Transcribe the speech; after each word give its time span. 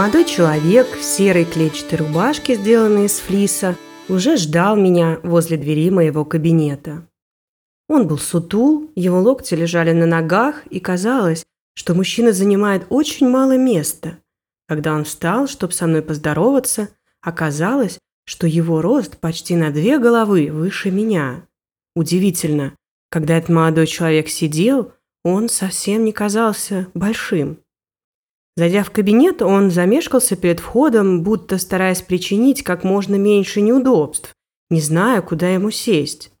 Молодой 0.00 0.24
человек 0.24 0.96
в 0.96 1.02
серой 1.04 1.44
клетчатой 1.44 1.98
рубашке, 1.98 2.54
сделанной 2.54 3.04
из 3.04 3.18
флиса, 3.18 3.76
уже 4.08 4.38
ждал 4.38 4.74
меня 4.74 5.20
возле 5.22 5.58
двери 5.58 5.90
моего 5.90 6.24
кабинета. 6.24 7.06
Он 7.86 8.08
был 8.08 8.16
сутул, 8.16 8.90
его 8.96 9.20
локти 9.20 9.52
лежали 9.52 9.92
на 9.92 10.06
ногах, 10.06 10.66
и 10.68 10.80
казалось, 10.80 11.44
что 11.74 11.94
мужчина 11.94 12.32
занимает 12.32 12.86
очень 12.88 13.28
мало 13.28 13.58
места. 13.58 14.16
Когда 14.66 14.94
он 14.94 15.04
встал, 15.04 15.46
чтобы 15.46 15.74
со 15.74 15.86
мной 15.86 16.00
поздороваться, 16.00 16.88
оказалось, 17.20 17.98
что 18.24 18.46
его 18.46 18.80
рост 18.80 19.18
почти 19.18 19.54
на 19.54 19.70
две 19.70 19.98
головы 19.98 20.48
выше 20.50 20.90
меня. 20.90 21.44
Удивительно, 21.94 22.72
когда 23.10 23.36
этот 23.36 23.50
молодой 23.50 23.86
человек 23.86 24.30
сидел, 24.30 24.94
он 25.24 25.50
совсем 25.50 26.06
не 26.06 26.12
казался 26.12 26.86
большим. 26.94 27.58
Зайдя 28.56 28.82
в 28.82 28.90
кабинет, 28.90 29.42
он 29.42 29.70
замешкался 29.70 30.36
перед 30.36 30.60
входом, 30.60 31.22
будто 31.22 31.56
стараясь 31.58 32.02
причинить 32.02 32.62
как 32.62 32.84
можно 32.84 33.14
меньше 33.14 33.60
неудобств, 33.60 34.34
не 34.70 34.80
зная, 34.80 35.22
куда 35.22 35.48
ему 35.48 35.70
сесть. 35.70 36.32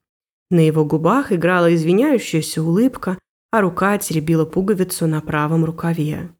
На 0.50 0.60
его 0.60 0.84
губах 0.84 1.32
играла 1.32 1.72
извиняющаяся 1.74 2.62
улыбка, 2.62 3.18
а 3.52 3.60
рука 3.60 3.96
теребила 3.98 4.44
пуговицу 4.44 5.06
на 5.06 5.20
правом 5.20 5.64
рукаве. 5.64 6.30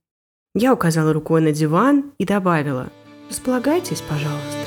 Я 0.55 0.75
указала 0.75 1.13
рукой 1.13 1.41
на 1.41 1.53
диван 1.53 2.13
и 2.19 2.25
добавила 2.25 2.91
«Располагайтесь, 3.29 4.01
пожалуйста». 4.01 4.59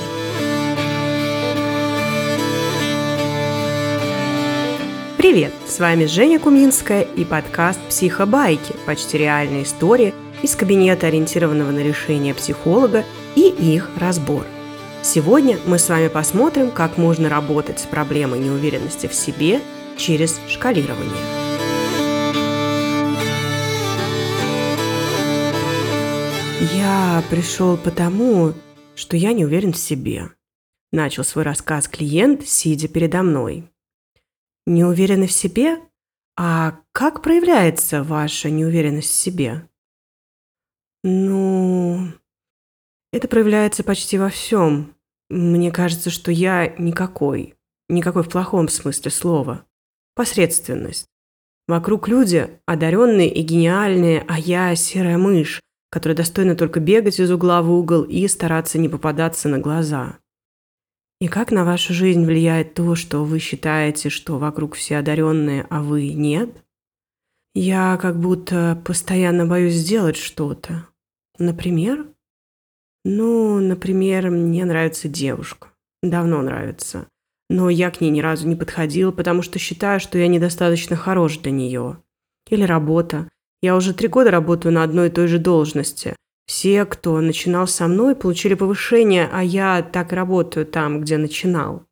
Привет! 5.17 5.51
С 5.67 5.79
вами 5.79 6.05
Женя 6.05 6.39
Куминская 6.39 7.01
и 7.01 7.25
подкаст 7.25 7.79
«Психобайки. 7.89 8.75
Почти 8.85 9.17
реальные 9.17 9.63
истории» 9.63 10.13
из 10.43 10.55
кабинета, 10.55 11.07
ориентированного 11.07 11.71
на 11.71 11.79
решение 11.79 12.35
психолога, 12.35 13.03
и 13.35 13.47
их 13.47 13.89
разбор. 13.97 14.45
Сегодня 15.01 15.57
мы 15.65 15.79
с 15.79 15.89
вами 15.89 16.09
посмотрим, 16.09 16.69
как 16.69 16.97
можно 16.97 17.29
работать 17.29 17.79
с 17.79 17.83
проблемой 17.83 18.39
неуверенности 18.39 19.07
в 19.07 19.13
себе 19.13 19.61
через 19.97 20.39
шкалирование. 20.47 21.11
Я 26.75 27.23
пришел 27.29 27.77
потому, 27.77 28.53
что 28.95 29.17
я 29.17 29.33
не 29.33 29.45
уверен 29.45 29.73
в 29.73 29.77
себе. 29.77 30.29
Начал 30.91 31.23
свой 31.23 31.43
рассказ 31.43 31.87
клиент, 31.87 32.47
сидя 32.47 32.87
передо 32.87 33.23
мной. 33.23 33.69
Не 34.65 34.83
уверены 34.83 35.27
в 35.27 35.31
себе? 35.31 35.77
А 36.37 36.79
как 36.91 37.21
проявляется 37.21 38.03
ваша 38.03 38.49
неуверенность 38.49 39.09
в 39.09 39.15
себе? 39.15 39.67
Ну, 41.03 42.07
это 43.11 43.27
проявляется 43.27 43.83
почти 43.83 44.17
во 44.17 44.29
всем. 44.29 44.95
Мне 45.29 45.71
кажется, 45.71 46.09
что 46.09 46.31
я 46.31 46.73
никакой. 46.77 47.55
Никакой 47.89 48.23
в 48.23 48.29
плохом 48.29 48.69
смысле 48.69 49.11
слова. 49.11 49.65
Посредственность. 50.15 51.07
Вокруг 51.67 52.07
люди 52.07 52.59
одаренные 52.65 53.33
и 53.33 53.41
гениальные, 53.41 54.25
а 54.27 54.39
я 54.39 54.75
серая 54.75 55.17
мышь, 55.17 55.61
которая 55.89 56.15
достойна 56.15 56.55
только 56.55 56.79
бегать 56.79 57.19
из 57.19 57.31
угла 57.31 57.61
в 57.61 57.71
угол 57.71 58.03
и 58.03 58.27
стараться 58.27 58.79
не 58.79 58.89
попадаться 58.89 59.49
на 59.49 59.59
глаза. 59.59 60.17
И 61.19 61.27
как 61.27 61.51
на 61.51 61.63
вашу 61.65 61.93
жизнь 61.93 62.25
влияет 62.25 62.73
то, 62.73 62.95
что 62.95 63.23
вы 63.23 63.39
считаете, 63.39 64.09
что 64.09 64.37
вокруг 64.37 64.75
все 64.75 64.97
одаренные, 64.97 65.65
а 65.69 65.81
вы 65.81 66.09
нет? 66.09 66.49
Я 67.53 67.97
как 68.01 68.19
будто 68.19 68.81
постоянно 68.83 69.45
боюсь 69.45 69.75
сделать 69.75 70.17
что-то. 70.17 70.87
Например? 71.39 72.07
Ну, 73.05 73.59
например, 73.59 74.29
мне 74.29 74.65
нравится 74.65 75.07
девушка. 75.07 75.69
Давно 76.01 76.41
нравится. 76.41 77.07
Но 77.49 77.69
я 77.69 77.91
к 77.91 78.01
ней 78.01 78.09
ни 78.09 78.21
разу 78.21 78.47
не 78.47 78.55
подходил, 78.55 79.11
потому 79.11 79.41
что 79.41 79.59
считаю, 79.59 79.99
что 79.99 80.17
я 80.17 80.27
недостаточно 80.27 80.95
хорош 80.95 81.37
для 81.39 81.51
нее. 81.51 81.97
Или 82.49 82.63
работа. 82.63 83.29
Я 83.61 83.75
уже 83.75 83.93
три 83.93 84.07
года 84.07 84.31
работаю 84.31 84.73
на 84.73 84.83
одной 84.83 85.07
и 85.07 85.11
той 85.11 85.27
же 85.27 85.39
должности. 85.39 86.15
Все, 86.45 86.85
кто 86.85 87.19
начинал 87.21 87.67
со 87.67 87.87
мной, 87.87 88.15
получили 88.15 88.53
повышение, 88.53 89.29
а 89.31 89.43
я 89.43 89.81
так 89.81 90.11
работаю 90.11 90.65
там, 90.65 91.01
где 91.01 91.17
начинал. 91.17 91.85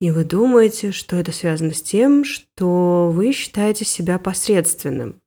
И 0.00 0.10
вы 0.10 0.24
думаете, 0.24 0.92
что 0.92 1.16
это 1.16 1.32
связано 1.32 1.72
с 1.72 1.82
тем, 1.82 2.24
что 2.24 3.10
вы 3.10 3.32
считаете 3.32 3.84
себя 3.84 4.18
посредственным? 4.18 5.20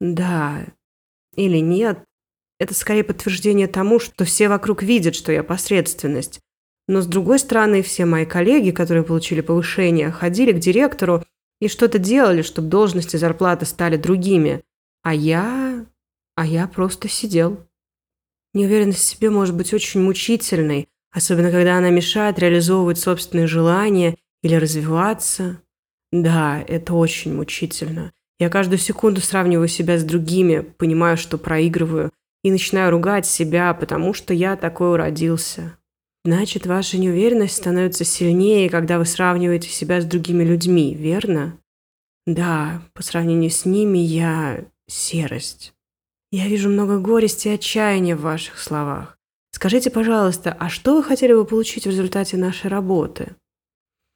Да. 0.00 0.66
Или 1.34 1.58
нет, 1.58 2.04
это 2.58 2.74
скорее 2.74 3.04
подтверждение 3.04 3.66
тому, 3.66 3.98
что 3.98 4.24
все 4.24 4.48
вокруг 4.48 4.82
видят, 4.82 5.14
что 5.14 5.32
я 5.32 5.42
посредственность. 5.42 6.40
Но 6.88 7.00
с 7.00 7.06
другой 7.06 7.38
стороны, 7.38 7.82
все 7.82 8.04
мои 8.04 8.24
коллеги, 8.24 8.70
которые 8.70 9.04
получили 9.04 9.40
повышение, 9.40 10.10
ходили 10.10 10.52
к 10.52 10.58
директору 10.58 11.24
и 11.60 11.68
что-то 11.68 11.98
делали, 11.98 12.42
чтобы 12.42 12.68
должности 12.68 13.16
и 13.16 13.18
зарплаты 13.18 13.66
стали 13.66 13.96
другими. 13.96 14.62
А 15.02 15.14
я... 15.14 15.86
а 16.36 16.46
я 16.46 16.66
просто 16.68 17.08
сидел. 17.08 17.66
Неуверенность 18.54 19.00
в 19.00 19.04
себе 19.04 19.30
может 19.30 19.54
быть 19.54 19.74
очень 19.74 20.00
мучительной, 20.00 20.88
особенно 21.12 21.50
когда 21.50 21.76
она 21.76 21.90
мешает 21.90 22.38
реализовывать 22.38 22.98
собственные 22.98 23.46
желания 23.46 24.16
или 24.42 24.54
развиваться. 24.54 25.60
Да, 26.12 26.64
это 26.66 26.94
очень 26.94 27.34
мучительно. 27.34 28.12
Я 28.38 28.48
каждую 28.48 28.78
секунду 28.78 29.20
сравниваю 29.20 29.68
себя 29.68 29.98
с 29.98 30.04
другими, 30.04 30.60
понимаю, 30.60 31.16
что 31.16 31.36
проигрываю, 31.36 32.12
и 32.42 32.50
начинаю 32.50 32.90
ругать 32.90 33.26
себя, 33.26 33.72
потому 33.74 34.14
что 34.14 34.32
я 34.32 34.56
такой 34.56 34.92
уродился. 34.92 35.76
Значит, 36.24 36.66
ваша 36.66 36.98
неуверенность 36.98 37.56
становится 37.56 38.04
сильнее, 38.04 38.68
когда 38.68 38.98
вы 38.98 39.04
сравниваете 39.04 39.68
себя 39.68 40.00
с 40.00 40.04
другими 40.04 40.42
людьми, 40.42 40.94
верно? 40.94 41.58
Да, 42.26 42.82
по 42.94 43.02
сравнению 43.02 43.50
с 43.50 43.64
ними 43.64 43.98
я 43.98 44.64
серость. 44.88 45.72
Я 46.32 46.48
вижу 46.48 46.68
много 46.68 46.98
горести 46.98 47.48
и 47.48 47.52
отчаяния 47.52 48.16
в 48.16 48.22
ваших 48.22 48.58
словах. 48.58 49.16
Скажите, 49.52 49.90
пожалуйста, 49.90 50.54
а 50.58 50.68
что 50.68 50.96
вы 50.96 51.02
хотели 51.02 51.32
бы 51.32 51.44
получить 51.44 51.86
в 51.86 51.90
результате 51.90 52.36
нашей 52.36 52.68
работы? 52.68 53.36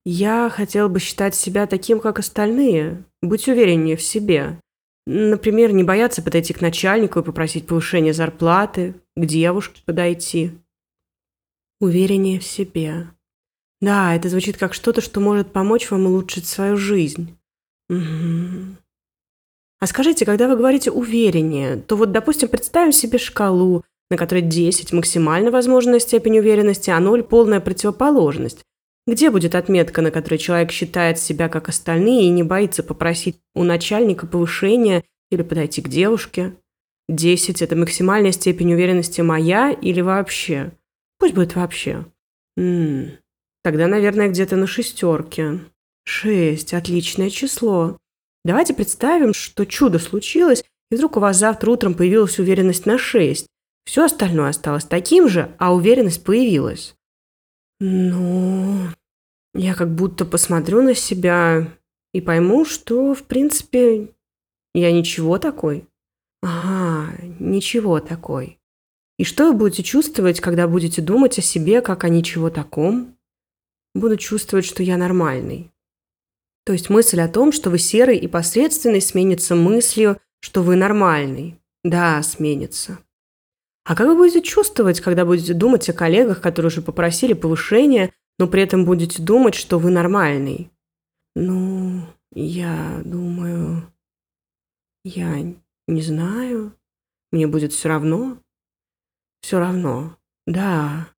Я 0.04 0.50
хотел 0.50 0.88
бы 0.88 0.98
считать 0.98 1.34
себя 1.34 1.66
таким, 1.66 2.00
как 2.00 2.18
остальные, 2.18 3.04
быть 3.22 3.48
увереннее 3.48 3.96
в 3.96 4.02
себе, 4.02 4.58
Например, 5.06 5.72
не 5.72 5.82
бояться 5.82 6.22
подойти 6.22 6.52
к 6.52 6.60
начальнику 6.60 7.18
и 7.18 7.24
попросить 7.24 7.66
повышения 7.66 8.12
зарплаты, 8.12 8.94
к 9.16 9.24
девушке 9.24 9.82
подойти. 9.84 10.52
Увереннее 11.80 12.38
в 12.38 12.44
себе. 12.44 13.08
Да, 13.80 14.14
это 14.14 14.28
звучит 14.28 14.58
как 14.58 14.74
что-то, 14.74 15.00
что 15.00 15.20
может 15.20 15.52
помочь 15.52 15.90
вам 15.90 16.06
улучшить 16.06 16.46
свою 16.46 16.76
жизнь. 16.76 17.36
Угу. 17.88 18.76
А 19.80 19.86
скажите, 19.86 20.26
когда 20.26 20.46
вы 20.46 20.56
говорите 20.56 20.90
«увереннее», 20.90 21.76
то 21.76 21.96
вот, 21.96 22.12
допустим, 22.12 22.48
представим 22.48 22.92
себе 22.92 23.18
шкалу, 23.18 23.82
на 24.10 24.18
которой 24.18 24.42
10– 24.42 24.92
максимально 24.92 25.50
возможная 25.50 26.00
степень 26.00 26.38
уверенности, 26.38 26.90
а 26.90 27.00
0– 27.00 27.22
полная 27.24 27.60
противоположность. 27.60 28.60
Где 29.10 29.30
будет 29.30 29.56
отметка, 29.56 30.02
на 30.02 30.12
которой 30.12 30.38
человек 30.38 30.70
считает 30.70 31.18
себя 31.18 31.48
как 31.48 31.68
остальные 31.68 32.26
и 32.26 32.30
не 32.30 32.44
боится 32.44 32.84
попросить 32.84 33.40
у 33.56 33.64
начальника 33.64 34.24
повышения 34.24 35.02
или 35.32 35.42
подойти 35.42 35.82
к 35.82 35.88
девушке? 35.88 36.54
Десять– 37.08 37.60
это 37.62 37.74
максимальная 37.74 38.30
степень 38.30 38.72
уверенности 38.72 39.20
моя 39.20 39.72
или 39.72 40.00
вообще? 40.00 40.70
Пусть 41.18 41.34
будет 41.34 41.56
вообще. 41.56 42.06
М-м, 42.56 43.18
тогда, 43.64 43.88
наверное, 43.88 44.28
где-то 44.28 44.54
на 44.54 44.68
шестерке. 44.68 45.58
Шесть– 46.04 46.72
отличное 46.72 47.30
число. 47.30 47.98
Давайте 48.44 48.74
представим, 48.74 49.34
что 49.34 49.66
чудо 49.66 49.98
случилось, 49.98 50.62
и 50.92 50.94
вдруг 50.94 51.16
у 51.16 51.20
вас 51.20 51.36
завтра 51.36 51.72
утром 51.72 51.94
появилась 51.94 52.38
уверенность 52.38 52.86
на 52.86 52.96
шесть. 52.96 53.48
Все 53.84 54.04
остальное 54.04 54.50
осталось 54.50 54.84
таким 54.84 55.28
же, 55.28 55.52
а 55.58 55.74
уверенность 55.74 56.22
появилась. 56.22 56.94
Ну, 57.80 58.86
я 59.54 59.74
как 59.74 59.94
будто 59.94 60.24
посмотрю 60.24 60.82
на 60.82 60.94
себя 60.94 61.68
и 62.12 62.20
пойму, 62.20 62.64
что, 62.64 63.14
в 63.14 63.24
принципе, 63.24 64.08
я 64.74 64.92
ничего 64.92 65.38
такой. 65.38 65.86
Ага, 66.42 67.12
ничего 67.38 68.00
такой. 68.00 68.58
И 69.18 69.24
что 69.24 69.48
вы 69.48 69.52
будете 69.52 69.82
чувствовать, 69.82 70.40
когда 70.40 70.66
будете 70.66 71.02
думать 71.02 71.38
о 71.38 71.42
себе 71.42 71.82
как 71.82 72.04
о 72.04 72.08
ничего 72.08 72.48
таком? 72.48 73.16
Буду 73.94 74.16
чувствовать, 74.16 74.64
что 74.64 74.82
я 74.82 74.96
нормальный. 74.96 75.70
То 76.64 76.72
есть 76.72 76.88
мысль 76.88 77.20
о 77.20 77.28
том, 77.28 77.52
что 77.52 77.68
вы 77.68 77.78
серый 77.78 78.16
и 78.16 78.28
посредственный, 78.28 79.00
сменится 79.00 79.54
мыслью, 79.56 80.20
что 80.40 80.62
вы 80.62 80.76
нормальный. 80.76 81.58
Да, 81.82 82.22
сменится. 82.22 82.98
А 83.84 83.96
как 83.96 84.06
вы 84.06 84.16
будете 84.16 84.42
чувствовать, 84.42 85.00
когда 85.00 85.24
будете 85.24 85.52
думать 85.52 85.88
о 85.88 85.92
коллегах, 85.92 86.40
которые 86.40 86.68
уже 86.68 86.80
попросили 86.80 87.32
повышения, 87.32 88.12
но 88.40 88.48
при 88.48 88.62
этом 88.62 88.86
будете 88.86 89.22
думать, 89.22 89.54
что 89.54 89.78
вы 89.78 89.90
нормальный? 89.90 90.70
Ну, 91.36 92.00
я 92.32 93.02
думаю... 93.04 93.92
Я 95.04 95.54
не 95.86 96.00
знаю. 96.00 96.72
Мне 97.32 97.46
будет 97.46 97.74
все 97.74 97.90
равно. 97.90 98.38
все 99.42 99.58
равно. 99.58 100.16
Да. 100.46 101.08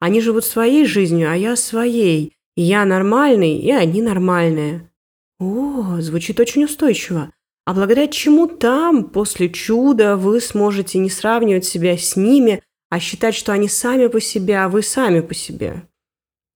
Они 0.00 0.20
живут 0.20 0.44
своей 0.44 0.84
жизнью, 0.84 1.30
а 1.30 1.36
я 1.36 1.54
своей. 1.54 2.36
Я 2.56 2.84
нормальный, 2.84 3.56
и 3.58 3.70
они 3.70 4.02
нормальные. 4.02 4.90
О, 5.38 6.00
звучит 6.00 6.40
очень 6.40 6.64
устойчиво. 6.64 7.32
А 7.66 7.74
благодаря 7.74 8.08
чему 8.08 8.48
там, 8.48 9.10
после 9.10 9.48
чуда, 9.48 10.16
вы 10.16 10.40
сможете 10.40 10.98
не 10.98 11.08
сравнивать 11.08 11.66
себя 11.66 11.96
с 11.96 12.16
ними, 12.16 12.64
а 12.90 12.98
считать, 12.98 13.36
что 13.36 13.52
они 13.52 13.68
сами 13.68 14.08
по 14.08 14.20
себе, 14.20 14.58
а 14.58 14.68
вы 14.68 14.82
сами 14.82 15.20
по 15.20 15.34
себе? 15.34 15.84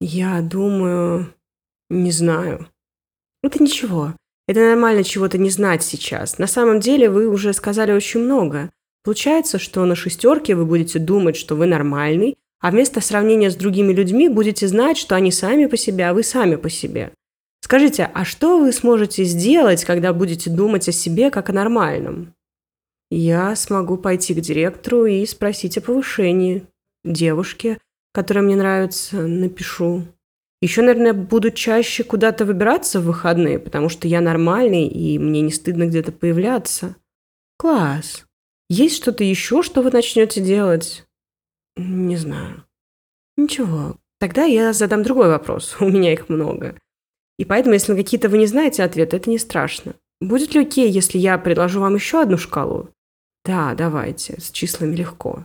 Я 0.03 0.41
думаю... 0.41 1.33
Не 1.89 2.11
знаю. 2.11 2.67
Это 3.45 3.63
ничего. 3.63 4.15
Это 4.49 4.59
нормально 4.59 5.05
чего-то 5.05 5.39
не 5.39 5.49
знать 5.49 5.85
сейчас. 5.85 6.39
На 6.39 6.49
самом 6.49 6.81
деле 6.81 7.09
вы 7.09 7.29
уже 7.29 7.53
сказали 7.53 7.93
очень 7.93 8.19
много. 8.19 8.71
Получается, 9.05 9.61
что 9.61 9.85
на 9.85 9.95
шестерке 9.95 10.57
вы 10.57 10.67
будете 10.67 10.99
думать, 10.99 11.37
что 11.37 11.55
вы 11.55 11.67
нормальный, 11.67 12.37
а 12.61 12.73
вместо 12.73 13.01
сравнения 13.01 13.49
с 13.49 13.55
другими 13.55 13.93
людьми 13.93 14.29
будете 14.29 14.67
знать, 14.67 14.99
что 14.99 15.15
они 15.15 15.31
сами 15.31 15.67
по 15.67 15.77
себе, 15.77 16.09
а 16.09 16.15
вы 16.15 16.25
сами 16.25 16.57
по 16.57 16.69
себе. 16.69 17.13
Скажите, 17.61 18.11
а 18.13 18.25
что 18.25 18.59
вы 18.59 18.73
сможете 18.73 19.23
сделать, 19.23 19.85
когда 19.85 20.13
будете 20.13 20.51
думать 20.51 20.89
о 20.89 20.93
себе 20.93 21.31
как 21.31 21.49
о 21.49 21.53
нормальном? 21.53 22.35
Я 23.09 23.55
смогу 23.55 23.99
пойти 23.99 24.35
к 24.35 24.41
директору 24.41 25.07
и 25.07 25.25
спросить 25.27 25.79
о 25.79 25.81
повышении. 25.81 26.67
Девушке, 27.05 27.79
которая 28.13 28.45
мне 28.45 28.57
нравится, 28.57 29.23
напишу. 29.23 30.05
Еще, 30.61 30.83
наверное, 30.83 31.13
буду 31.13 31.51
чаще 31.51 32.05
куда-то 32.05 32.45
выбираться 32.45 33.01
в 33.01 33.05
выходные, 33.05 33.59
потому 33.59 33.89
что 33.89 34.07
я 34.07 34.21
нормальный, 34.21 34.87
и 34.87 35.19
мне 35.19 35.41
не 35.41 35.51
стыдно 35.51 35.87
где-то 35.87 36.13
появляться. 36.13 36.95
Класс. 37.59 38.25
Есть 38.69 38.97
что-то 38.97 39.25
еще, 39.25 39.63
что 39.63 39.83
вы 39.83 39.91
начнете 39.91 40.41
делать? 40.41 41.05
Не 41.77 42.17
знаю. 42.17 42.65
Ничего. 43.37 43.97
Тогда 44.21 44.45
я 44.45 44.73
задам 44.73 45.03
другой 45.03 45.29
вопрос. 45.29 45.77
У 45.81 45.89
меня 45.89 46.13
их 46.13 46.29
много. 46.29 46.77
И 47.39 47.45
поэтому, 47.45 47.75
если 47.75 47.93
на 47.93 47.99
какие-то 47.99 48.29
вы 48.29 48.39
не 48.39 48.47
знаете 48.47 48.85
ответ, 48.85 49.15
это 49.15 49.29
не 49.29 49.39
страшно. 49.39 49.95
Будет 50.21 50.55
ли 50.55 50.61
окей, 50.61 50.89
если 50.89 51.19
я 51.19 51.39
предложу 51.39 51.81
вам 51.81 51.97
еще 51.97 52.23
одну 52.23 52.39
шкалу? 52.39 52.91
Да, 53.45 53.75
давайте. 53.75 54.41
С 54.41 54.53
числами 54.53 54.95
легко. 54.95 55.45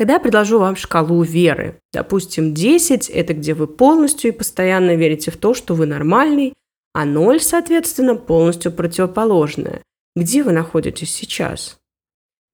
Тогда 0.00 0.14
я 0.14 0.20
предложу 0.20 0.58
вам 0.58 0.76
шкалу 0.76 1.22
веры. 1.22 1.78
Допустим, 1.92 2.54
10– 2.54 3.10
это 3.10 3.34
где 3.34 3.52
вы 3.52 3.66
полностью 3.66 4.30
и 4.30 4.34
постоянно 4.34 4.96
верите 4.96 5.30
в 5.30 5.36
то, 5.36 5.52
что 5.52 5.74
вы 5.74 5.84
нормальный, 5.84 6.54
а 6.94 7.04
0, 7.04 7.38
соответственно, 7.38 8.16
полностью 8.16 8.72
противоположное. 8.72 9.82
Где 10.16 10.42
вы 10.42 10.52
находитесь 10.52 11.14
сейчас? 11.14 11.78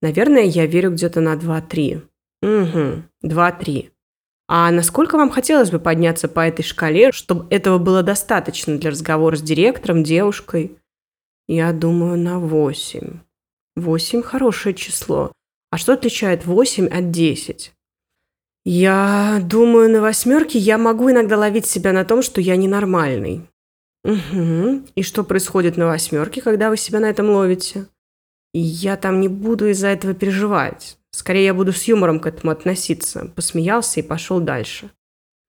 Наверное, 0.03 0.43
я 0.43 0.67
верю 0.67 0.91
где-то 0.91 1.21
на 1.21 1.35
2-3. 1.35 2.03
Угу, 2.43 3.03
2-3. 3.23 3.91
А 4.49 4.73
насколько 4.73 5.17
вам 5.17 5.31
хотелось 5.31 5.71
бы 5.71 5.79
подняться 5.79 6.27
по 6.27 6.41
этой 6.41 6.65
шкале, 6.65 7.13
чтобы 7.13 7.47
этого 7.51 7.79
было 7.79 8.03
достаточно 8.03 8.77
для 8.77 8.91
разговора 8.91 9.37
с 9.37 9.41
директором, 9.41 10.03
девушкой? 10.03 10.77
Я 11.47 11.73
думаю, 11.73 12.19
на 12.19 12.41
8. 12.41 13.21
8– 13.77 14.23
хорошее 14.25 14.75
число. 14.75 15.31
А 15.77 15.79
что 15.79 15.93
отличает 15.93 16.47
8 16.47 16.87
от 16.87 17.11
10? 17.11 17.75
Я 18.65 19.41
думаю, 19.43 19.91
на 19.91 20.01
восьмерке 20.01 20.59
я 20.59 20.79
могу 20.79 21.11
иногда 21.11 21.37
ловить 21.37 21.67
себя 21.67 21.93
на 21.93 22.07
том, 22.07 22.23
что 22.23 22.41
я 22.41 22.57
ненормальный. 22.57 23.43
Угу. 24.03 24.87
И 24.95 25.03
что 25.03 25.23
происходит 25.23 25.77
на 25.77 25.85
восьмерке, 25.85 26.41
когда 26.41 26.71
вы 26.71 26.79
себя 26.79 26.99
на 27.01 27.11
этом 27.11 27.29
ловите? 27.29 27.89
И 28.55 28.59
я 28.59 28.97
там 28.97 29.21
не 29.21 29.29
буду 29.29 29.69
из-за 29.69 29.89
этого 29.89 30.15
переживать. 30.15 30.97
Скорее, 31.11 31.45
я 31.45 31.53
буду 31.53 31.75
с 31.75 31.83
юмором 31.83 32.21
к 32.21 32.27
этому 32.27 32.53
относиться. 32.53 33.31
Посмеялся 33.37 34.01
и 34.01 34.03
пошел 34.03 34.41
дальше. 34.41 34.89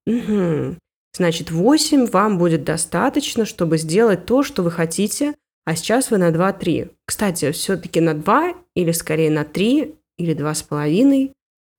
Угу. 0.08 0.76
Значит, 1.16 1.52
8 1.52 2.08
вам 2.08 2.38
будет 2.38 2.66
достаточно, 2.66 3.46
чтобы 3.46 3.78
сделать 3.78 4.26
то, 4.26 4.44
что 4.44 4.62
вы 4.62 4.72
хотите, 4.72 5.36
а 5.64 5.78
сейчас 5.78 6.12
вы 6.12 6.18
на 6.18 6.32
2-3. 6.32 6.92
Кстати, 7.06 7.52
все-таки 7.54 8.02
на 8.02 8.14
2 8.14 8.56
или 8.76 8.92
скорее 8.92 9.32
на 9.32 9.46
3 9.46 9.97
или 10.18 10.34
два 10.34 10.54
с 10.54 10.64
половиной. 10.64 11.34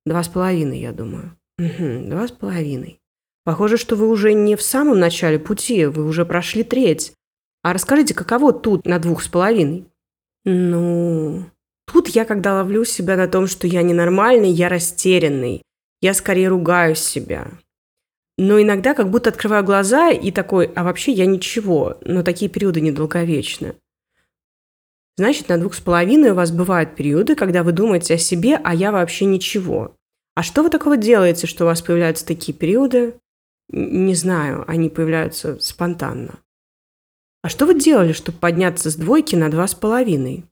Два 0.06 0.22
с 0.22 0.28
половиной, 0.28 0.80
я 0.80 0.92
думаю. 0.92 1.36
Угу, 1.58 2.08
два 2.08 2.28
с 2.28 2.30
половиной. 2.30 2.98
Похоже, 3.44 3.76
что 3.76 3.96
вы 3.96 4.08
уже 4.08 4.32
не 4.32 4.56
в 4.56 4.62
самом 4.62 4.98
начале 4.98 5.38
пути, 5.38 5.86
вы 5.86 6.04
уже 6.04 6.24
прошли 6.24 6.62
треть. 6.62 7.12
А 7.62 7.72
расскажите, 7.72 8.14
каково 8.14 8.52
тут 8.52 8.86
на 8.86 8.98
двух 8.98 9.22
с 9.22 9.28
половиной? 9.28 9.86
Ну, 10.44 11.44
тут 11.86 12.08
я, 12.08 12.24
когда 12.24 12.54
ловлю 12.54 12.84
себя 12.84 13.16
на 13.16 13.26
том, 13.26 13.46
что 13.46 13.66
я 13.66 13.82
ненормальный, 13.82 14.50
я 14.50 14.68
растерянный. 14.68 15.62
Я 16.00 16.14
скорее 16.14 16.48
ругаю 16.48 16.94
себя. 16.94 17.48
Но 18.36 18.62
иногда 18.62 18.94
как 18.94 19.10
будто 19.10 19.30
открываю 19.30 19.64
глаза 19.64 20.10
и 20.10 20.30
такой, 20.30 20.66
а 20.76 20.84
вообще 20.84 21.10
я 21.10 21.26
ничего, 21.26 21.98
но 22.04 22.22
такие 22.22 22.48
периоды 22.48 22.80
недолговечны. 22.80 23.74
Значит, 25.18 25.48
на 25.48 25.58
двух 25.58 25.74
с 25.74 25.80
половиной 25.80 26.30
у 26.30 26.34
вас 26.34 26.52
бывают 26.52 26.94
периоды, 26.94 27.34
когда 27.34 27.64
вы 27.64 27.72
думаете 27.72 28.14
о 28.14 28.18
себе, 28.18 28.54
а 28.62 28.72
я 28.72 28.92
вообще 28.92 29.24
ничего. 29.24 29.96
А 30.36 30.44
что 30.44 30.62
вы 30.62 30.70
такого 30.70 30.96
делаете, 30.96 31.48
что 31.48 31.64
у 31.64 31.66
вас 31.66 31.82
появляются 31.82 32.24
такие 32.24 32.56
периоды? 32.56 33.14
Не 33.68 34.14
знаю, 34.14 34.64
они 34.68 34.88
появляются 34.88 35.58
спонтанно. 35.58 36.38
А 37.42 37.48
что 37.48 37.66
вы 37.66 37.74
делали, 37.74 38.12
чтобы 38.12 38.38
подняться 38.38 38.92
с 38.92 38.94
двойки 38.94 39.34
на 39.34 39.50
два 39.50 39.66
с 39.66 39.74
половиной? 39.74 40.44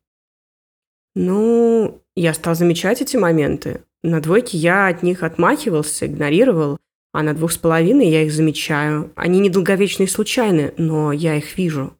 Ну, 1.14 2.02
я 2.16 2.34
стал 2.34 2.56
замечать 2.56 3.00
эти 3.00 3.16
моменты. 3.16 3.82
На 4.02 4.20
двойке 4.20 4.58
я 4.58 4.88
от 4.88 5.04
них 5.04 5.22
отмахивался, 5.22 6.06
игнорировал, 6.06 6.78
а 7.12 7.22
на 7.22 7.34
двух 7.34 7.52
с 7.52 7.56
половиной 7.56 8.08
я 8.08 8.24
их 8.24 8.32
замечаю. 8.32 9.12
Они 9.14 9.38
недолговечные 9.38 10.08
и 10.08 10.10
случайны, 10.10 10.74
но 10.76 11.12
я 11.12 11.36
их 11.36 11.56
вижу. 11.56 11.95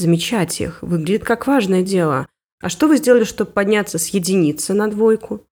Замечать 0.00 0.62
их 0.62 0.80
выглядит 0.80 1.24
как 1.24 1.46
важное 1.46 1.82
дело. 1.82 2.26
А 2.62 2.70
что 2.70 2.88
вы 2.88 2.96
сделали, 2.96 3.24
чтобы 3.24 3.50
подняться 3.50 3.98
с 3.98 4.06
единицы 4.08 4.72
на 4.72 4.88
двойку? 4.88 5.46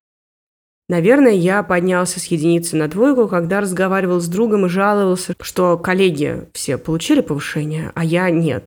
Наверное, 0.89 1.33
я 1.33 1.63
поднялся 1.63 2.19
с 2.19 2.25
единицы 2.25 2.75
на 2.75 2.89
двойку, 2.89 3.29
когда 3.29 3.61
разговаривал 3.61 4.21
с 4.21 4.27
другом 4.27 4.65
и 4.65 4.71
жаловался, 4.71 5.35
что 5.43 5.77
коллеги 5.77 6.49
все 6.55 6.79
получили 6.79 7.21
повышение, 7.21 7.93
а 7.95 8.03
я 8.07 8.31
нет. 8.31 8.65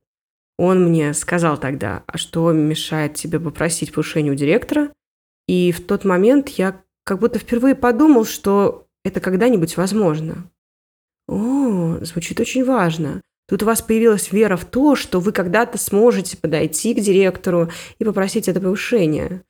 Он 0.56 0.84
мне 0.84 1.14
сказал 1.14 1.58
тогда, 1.58 2.04
а 2.06 2.16
что 2.16 2.52
мешает 2.52 3.14
тебе 3.14 3.40
попросить 3.40 3.92
повышение 3.92 4.32
у 4.32 4.36
директора? 4.36 4.92
И 5.48 5.72
в 5.72 5.84
тот 5.84 6.04
момент 6.04 6.48
я 6.50 6.80
как 7.02 7.18
будто 7.18 7.40
впервые 7.40 7.74
подумал, 7.74 8.24
что 8.24 8.86
это 9.04 9.18
когда-нибудь 9.18 9.76
возможно. 9.76 10.48
О, 11.26 11.98
звучит 12.02 12.38
очень 12.38 12.64
важно. 12.64 13.20
Тут 13.52 13.64
у 13.64 13.66
вас 13.66 13.82
появилась 13.82 14.32
вера 14.32 14.56
в 14.56 14.64
то, 14.64 14.96
что 14.96 15.20
вы 15.20 15.30
когда-то 15.30 15.76
сможете 15.76 16.38
подойти 16.38 16.94
к 16.94 17.00
директору 17.00 17.68
и 17.98 18.04
попросить 18.04 18.48
это 18.48 18.62
повышение. 18.62 19.42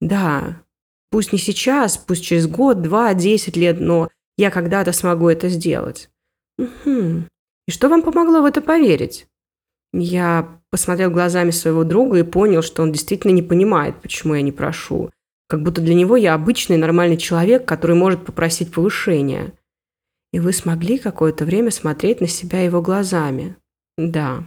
Да, 0.00 0.62
пусть 1.10 1.32
не 1.32 1.40
сейчас, 1.40 1.98
пусть 1.98 2.22
через 2.22 2.46
год, 2.46 2.82
два, 2.82 3.12
десять 3.14 3.56
лет, 3.56 3.80
но 3.80 4.08
я 4.36 4.52
когда-то 4.52 4.92
смогу 4.92 5.28
это 5.28 5.48
сделать. 5.48 6.08
Угу. 6.56 7.24
И 7.66 7.70
что 7.72 7.88
вам 7.88 8.02
помогло 8.02 8.42
в 8.42 8.44
это 8.44 8.60
поверить? 8.60 9.26
Я 9.92 10.60
посмотрел 10.70 11.10
глазами 11.10 11.50
своего 11.50 11.82
друга 11.82 12.20
и 12.20 12.22
понял, 12.22 12.62
что 12.62 12.84
он 12.84 12.92
действительно 12.92 13.32
не 13.32 13.42
понимает, 13.42 14.00
почему 14.00 14.34
я 14.36 14.42
не 14.42 14.52
прошу. 14.52 15.10
Как 15.48 15.64
будто 15.64 15.80
для 15.80 15.94
него 15.94 16.16
я 16.16 16.34
обычный 16.34 16.76
нормальный 16.76 17.16
человек, 17.16 17.64
который 17.64 17.96
может 17.96 18.24
попросить 18.24 18.72
повышения. 18.72 19.52
И 20.32 20.40
вы 20.40 20.52
смогли 20.52 20.98
какое-то 20.98 21.44
время 21.44 21.70
смотреть 21.70 22.20
на 22.20 22.26
себя 22.26 22.60
его 22.60 22.80
глазами. 22.80 23.56
Да. 23.98 24.44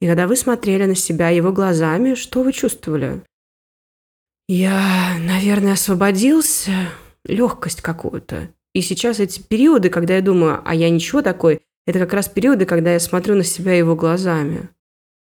И 0.00 0.06
когда 0.06 0.26
вы 0.26 0.36
смотрели 0.36 0.84
на 0.84 0.94
себя 0.94 1.30
его 1.30 1.52
глазами, 1.52 2.14
что 2.14 2.42
вы 2.42 2.52
чувствовали? 2.52 3.22
Я, 4.48 5.16
наверное, 5.20 5.74
освободился. 5.74 6.72
Легкость 7.24 7.82
какую-то. 7.82 8.50
И 8.74 8.82
сейчас 8.82 9.20
эти 9.20 9.40
периоды, 9.40 9.88
когда 9.88 10.16
я 10.16 10.22
думаю, 10.22 10.60
а 10.64 10.74
я 10.74 10.90
ничего 10.90 11.22
такой, 11.22 11.60
это 11.86 11.98
как 11.98 12.12
раз 12.12 12.28
периоды, 12.28 12.66
когда 12.66 12.92
я 12.92 13.00
смотрю 13.00 13.34
на 13.34 13.44
себя 13.44 13.74
его 13.74 13.96
глазами. 13.96 14.68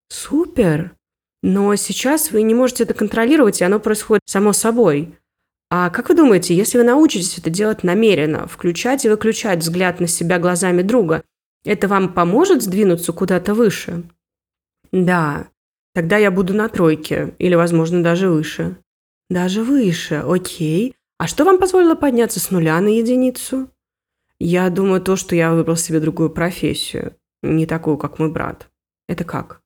Супер! 0.09 0.97
Но 1.43 1.75
сейчас 1.77 2.31
вы 2.31 2.43
не 2.43 2.55
можете 2.55 2.85
это 2.85 2.95
контролировать, 2.95 3.61
и 3.61 3.65
оно 3.65 3.79
происходит 3.79 4.23
само 4.25 4.53
собой. 4.53 5.19
А 5.77 5.91
как 5.91 6.09
вы 6.09 6.15
думаете, 6.15 6.55
если 6.55 6.79
вы 6.79 6.85
научитесь 6.85 7.37
это 7.37 7.51
делать 7.51 7.83
намеренно, 7.83 8.47
включать 8.47 9.05
и 9.05 9.09
выключать 9.09 9.59
взгляд 9.59 9.99
на 9.99 10.07
себя 10.07 10.39
глазами 10.39 10.83
друга, 10.83 11.25
это 11.65 11.89
вам 11.89 12.15
поможет 12.15 12.63
сдвинуться 12.63 13.13
куда-то 13.13 13.55
выше? 13.55 14.05
Да, 14.93 15.49
тогда 15.93 16.17
я 16.17 16.31
буду 16.31 16.55
на 16.55 16.69
тройке, 16.69 17.35
или, 17.41 17.57
возможно, 17.57 18.05
даже 18.05 18.29
выше. 18.29 18.77
Даже 19.29 19.65
выше, 19.65 20.23
окей. 20.25 20.95
А 21.19 21.27
что 21.27 21.45
вам 21.45 21.59
позволило 21.59 21.97
подняться 21.97 22.39
с 22.39 22.53
нуля 22.53 22.81
на 22.81 22.97
единицу? 22.97 23.69
Я 24.39 24.71
думаю, 24.71 25.01
то, 25.01 25.17
что 25.17 25.35
я 25.35 25.53
выбрал 25.53 25.77
себе 25.77 25.99
другую 25.99 26.31
профессию, 26.31 27.17
не 27.43 27.67
такую, 27.67 27.97
как 27.97 28.21
мой 28.21 28.31
брат. 28.31 28.69
Это 29.09 29.25
как? 29.25 29.61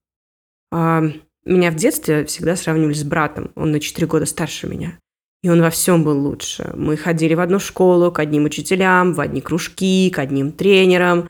А, 0.72 1.02
меня 1.44 1.70
в 1.70 1.74
детстве 1.74 2.24
всегда 2.24 2.56
сравнивали 2.56 2.94
с 2.94 3.04
братом, 3.04 3.52
он 3.56 3.72
на 3.72 3.78
4 3.78 4.06
года 4.06 4.24
старше 4.24 4.68
меня. 4.68 4.98
И 5.42 5.48
он 5.48 5.60
во 5.60 5.70
всем 5.70 6.02
был 6.02 6.18
лучше. 6.18 6.72
Мы 6.74 6.96
ходили 6.96 7.34
в 7.34 7.40
одну 7.40 7.58
школу, 7.58 8.10
к 8.10 8.18
одним 8.18 8.44
учителям, 8.44 9.14
в 9.14 9.20
одни 9.20 9.40
кружки, 9.40 10.10
к 10.10 10.18
одним 10.18 10.52
тренерам. 10.52 11.28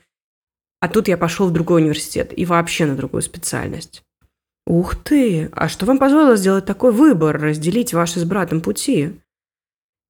А 0.81 0.87
тут 0.87 1.07
я 1.07 1.17
пошел 1.17 1.47
в 1.47 1.53
другой 1.53 1.81
университет 1.81 2.33
и 2.35 2.45
вообще 2.45 2.85
на 2.85 2.95
другую 2.95 3.21
специальность. 3.21 4.03
Ух 4.65 4.95
ты! 4.95 5.49
А 5.51 5.67
что 5.67 5.85
вам 5.85 5.99
позволило 5.99 6.35
сделать 6.37 6.65
такой 6.65 6.91
выбор, 6.91 7.39
разделить 7.39 7.93
ваши 7.93 8.19
с 8.19 8.23
братом 8.23 8.61
пути? 8.61 9.19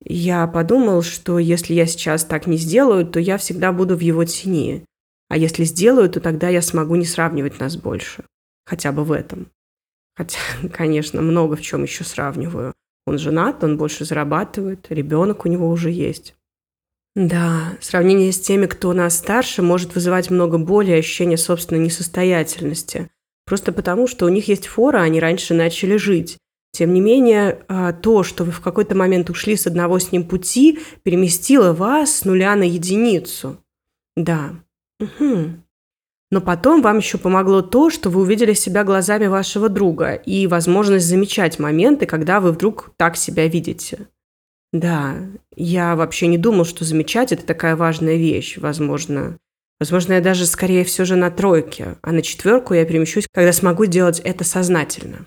Я 0.04 0.48
подумал, 0.48 1.02
что 1.02 1.40
если 1.40 1.74
я 1.74 1.86
сейчас 1.86 2.24
так 2.24 2.48
не 2.48 2.58
сделаю, 2.58 3.06
то 3.06 3.20
я 3.20 3.38
всегда 3.38 3.74
буду 3.74 3.98
в 3.98 4.02
его 4.02 4.24
тени. 4.24 4.86
А 5.30 5.38
если 5.38 5.64
сделаю, 5.64 6.10
то 6.10 6.20
тогда 6.20 6.50
я 6.50 6.62
смогу 6.62 6.96
не 6.96 7.06
сравнивать 7.06 7.60
нас 7.60 7.76
больше. 7.76 8.24
Хотя 8.66 8.92
бы 8.92 9.04
в 9.04 9.12
этом. 9.12 9.48
Хотя, 10.16 10.40
конечно, 10.74 11.22
много 11.22 11.56
в 11.56 11.62
чем 11.62 11.84
еще 11.84 12.04
сравниваю. 12.04 12.74
Он 13.10 13.18
женат, 13.18 13.64
он 13.64 13.78
больше 13.78 14.06
зарабатывает, 14.06 14.86
ребенок 14.90 15.46
у 15.46 15.50
него 15.50 15.68
уже 15.68 15.90
есть. 15.90 16.36
Да, 17.16 17.74
сравнение 17.82 18.32
с 18.32 18.40
теми, 18.40 18.68
кто 18.68 18.94
нас 18.94 19.18
старше, 19.18 19.62
может 19.62 19.96
вызывать 19.96 20.30
много 20.30 20.58
боли 20.58 20.92
и 20.92 21.00
ощущения 21.00 21.38
собственной 21.38 21.82
несостоятельности. 21.82 23.10
Просто 23.46 23.72
потому, 23.72 24.08
что 24.08 24.28
у 24.28 24.30
них 24.30 24.48
есть 24.48 24.68
фора, 24.68 25.00
они 25.00 25.20
раньше 25.20 25.56
начали 25.56 25.98
жить. 25.98 26.38
Тем 26.72 26.94
не 26.94 27.02
менее, 27.02 27.64
а, 27.68 27.94
то, 27.94 28.22
что 28.22 28.44
вы 28.44 28.52
в 28.52 28.62
какой-то 28.62 28.96
момент 28.96 29.32
ушли 29.32 29.56
с 29.56 29.66
одного 29.66 29.98
с 29.98 30.12
ним 30.12 30.24
пути, 30.24 30.80
переместило 31.02 31.74
вас 31.74 32.16
с 32.16 32.26
нуля 32.26 32.56
на 32.56 32.64
единицу. 32.64 33.58
Да. 34.16 34.52
Угу. 35.00 35.56
Но 36.32 36.42
потом 36.42 36.82
вам 36.82 36.98
еще 36.98 37.18
помогло 37.18 37.62
то, 37.62 37.90
что 37.90 38.10
вы 38.10 38.22
увидели 38.22 38.54
себя 38.54 38.84
глазами 38.84 39.26
вашего 39.26 39.68
друга 39.68 40.14
и 40.14 40.46
возможность 40.46 41.08
замечать 41.08 41.58
моменты, 41.58 42.06
когда 42.06 42.40
вы 42.40 42.52
вдруг 42.52 42.92
так 42.98 43.18
себя 43.18 43.48
видите. 43.48 44.08
Да, 44.72 45.16
я 45.56 45.96
вообще 45.96 46.28
не 46.28 46.38
думал, 46.38 46.66
что 46.66 46.86
замечать– 46.86 47.32
это 47.34 47.44
такая 47.46 47.76
важная 47.76 48.18
вещь, 48.18 48.60
возможно. 48.60 49.38
Возможно, 49.80 50.14
я 50.14 50.22
даже 50.22 50.46
скорее 50.46 50.84
все 50.84 51.06
же 51.06 51.16
на 51.16 51.32
тройке, 51.32 51.96
а 52.02 52.12
на 52.12 52.22
четверку 52.22 52.76
я 52.76 52.86
перемещусь, 52.86 53.28
когда 53.32 53.52
смогу 53.52 53.86
делать 53.86 54.20
это 54.20 54.44
сознательно. 54.44 55.26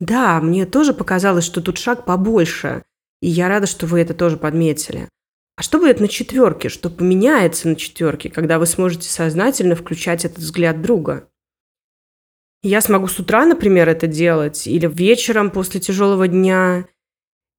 Да, 0.00 0.40
мне 0.40 0.66
тоже 0.66 0.92
показалось, 0.92 1.44
что 1.44 1.60
тут 1.60 1.78
шаг 1.78 2.04
побольше, 2.04 2.82
и 3.20 3.28
я 3.28 3.48
рада, 3.48 3.66
что 3.66 3.86
вы 3.86 4.00
это 4.00 4.14
тоже 4.14 4.36
подметили. 4.36 5.08
А 5.56 5.62
что 5.62 5.78
будет 5.78 6.00
на 6.00 6.08
четверке? 6.08 6.68
Что 6.68 6.90
поменяется 6.90 7.68
на 7.68 7.76
четверке, 7.76 8.28
когда 8.28 8.58
вы 8.58 8.66
сможете 8.66 9.08
сознательно 9.08 9.76
включать 9.76 10.24
этот 10.24 10.38
взгляд 10.38 10.82
друга? 10.82 11.28
Я 12.62 12.80
смогу 12.80 13.06
с 13.06 13.20
утра, 13.20 13.44
например, 13.44 13.88
это 13.88 14.06
делать, 14.06 14.66
или 14.66 14.86
вечером 14.86 15.50
после 15.50 15.80
тяжелого 15.80 16.26
дня. 16.26 16.86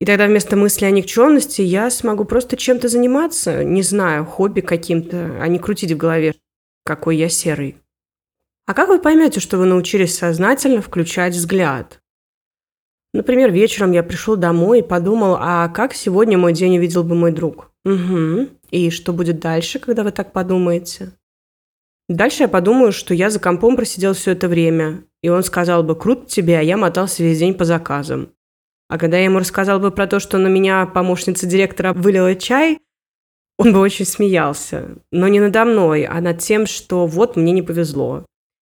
И 0.02 0.06
тогда 0.06 0.26
вместо 0.26 0.58
мысли 0.58 0.84
о 0.86 0.92
никчемности 0.92 1.62
я 1.62 1.90
смогу 1.90 2.26
просто 2.26 2.58
чем-то 2.58 2.90
заниматься, 2.90 3.64
не 3.64 3.82
знаю, 3.82 4.26
хобби 4.26 4.62
каким-то, 4.62 5.38
а 5.40 5.48
не 5.48 5.60
крутить 5.60 5.92
в 5.92 5.98
голове, 5.98 6.36
какой 6.84 7.18
я 7.18 7.30
серый. 7.30 7.78
А 8.66 8.74
как 8.74 8.90
вы 8.90 9.00
поймете, 9.00 9.40
что 9.40 9.58
вы 9.58 9.68
научились 9.68 10.18
сознательно 10.18 10.82
включать 10.82 11.36
взгляд? 11.36 12.02
Например, 13.14 13.52
вечером 13.52 13.92
я 13.92 14.04
пришел 14.04 14.36
домой 14.36 14.80
и 14.80 14.88
подумал, 14.88 15.38
а 15.40 15.70
как 15.70 15.94
сегодня 15.94 16.38
мой 16.38 16.52
день 16.52 16.78
увидел 16.78 17.04
бы 17.04 17.16
мой 17.16 17.32
друг? 17.32 17.72
Угу. 17.86 18.50
И 18.72 18.90
что 18.90 19.14
будет 19.14 19.40
дальше, 19.40 19.80
когда 19.80 20.04
вы 20.04 20.12
так 20.12 20.34
подумаете? 20.34 21.14
Дальше 22.10 22.44
я 22.44 22.48
подумаю, 22.48 22.92
что 22.92 23.14
я 23.14 23.30
за 23.30 23.40
компом 23.40 23.76
просидел 23.76 24.14
все 24.14 24.32
это 24.32 24.48
время, 24.48 25.04
и 25.24 25.30
он 25.30 25.44
сказал 25.44 25.84
бы 25.84 25.96
«Круто 25.96 26.26
тебе», 26.28 26.60
а 26.60 26.62
я 26.62 26.78
мотался 26.78 27.24
весь 27.24 27.40
день 27.40 27.54
по 27.54 27.66
заказам. 27.66 28.30
А 28.88 29.00
когда 29.00 29.18
я 29.18 29.26
ему 29.26 29.40
рассказал 29.40 29.80
бы 29.80 29.90
про 29.90 30.06
то, 30.06 30.20
что 30.20 30.38
на 30.38 30.48
меня 30.48 30.86
помощница 30.86 31.48
директора 31.48 31.94
вылила 31.94 32.36
чай, 32.36 32.80
он 33.58 33.74
бы 33.74 33.80
очень 33.80 34.06
смеялся. 34.06 34.98
Но 35.12 35.28
не 35.28 35.40
надо 35.40 35.66
мной, 35.66 36.04
а 36.04 36.22
над 36.22 36.40
тем, 36.40 36.68
что 36.68 37.08
вот 37.08 37.36
мне 37.36 37.52
не 37.52 37.64
повезло. 37.64 38.26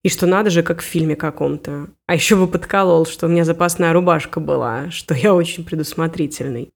И 0.04 0.10
что 0.10 0.26
надо 0.26 0.50
же, 0.50 0.62
как 0.62 0.82
в 0.82 0.84
фильме 0.84 1.16
каком-то. 1.16 1.88
А 2.06 2.14
еще 2.14 2.36
бы 2.36 2.46
подколол, 2.46 3.06
что 3.06 3.26
у 3.26 3.30
меня 3.30 3.44
запасная 3.44 3.92
рубашка 3.92 4.38
была, 4.38 4.90
что 4.90 5.14
я 5.14 5.34
очень 5.34 5.64
предусмотрительный. 5.64 6.70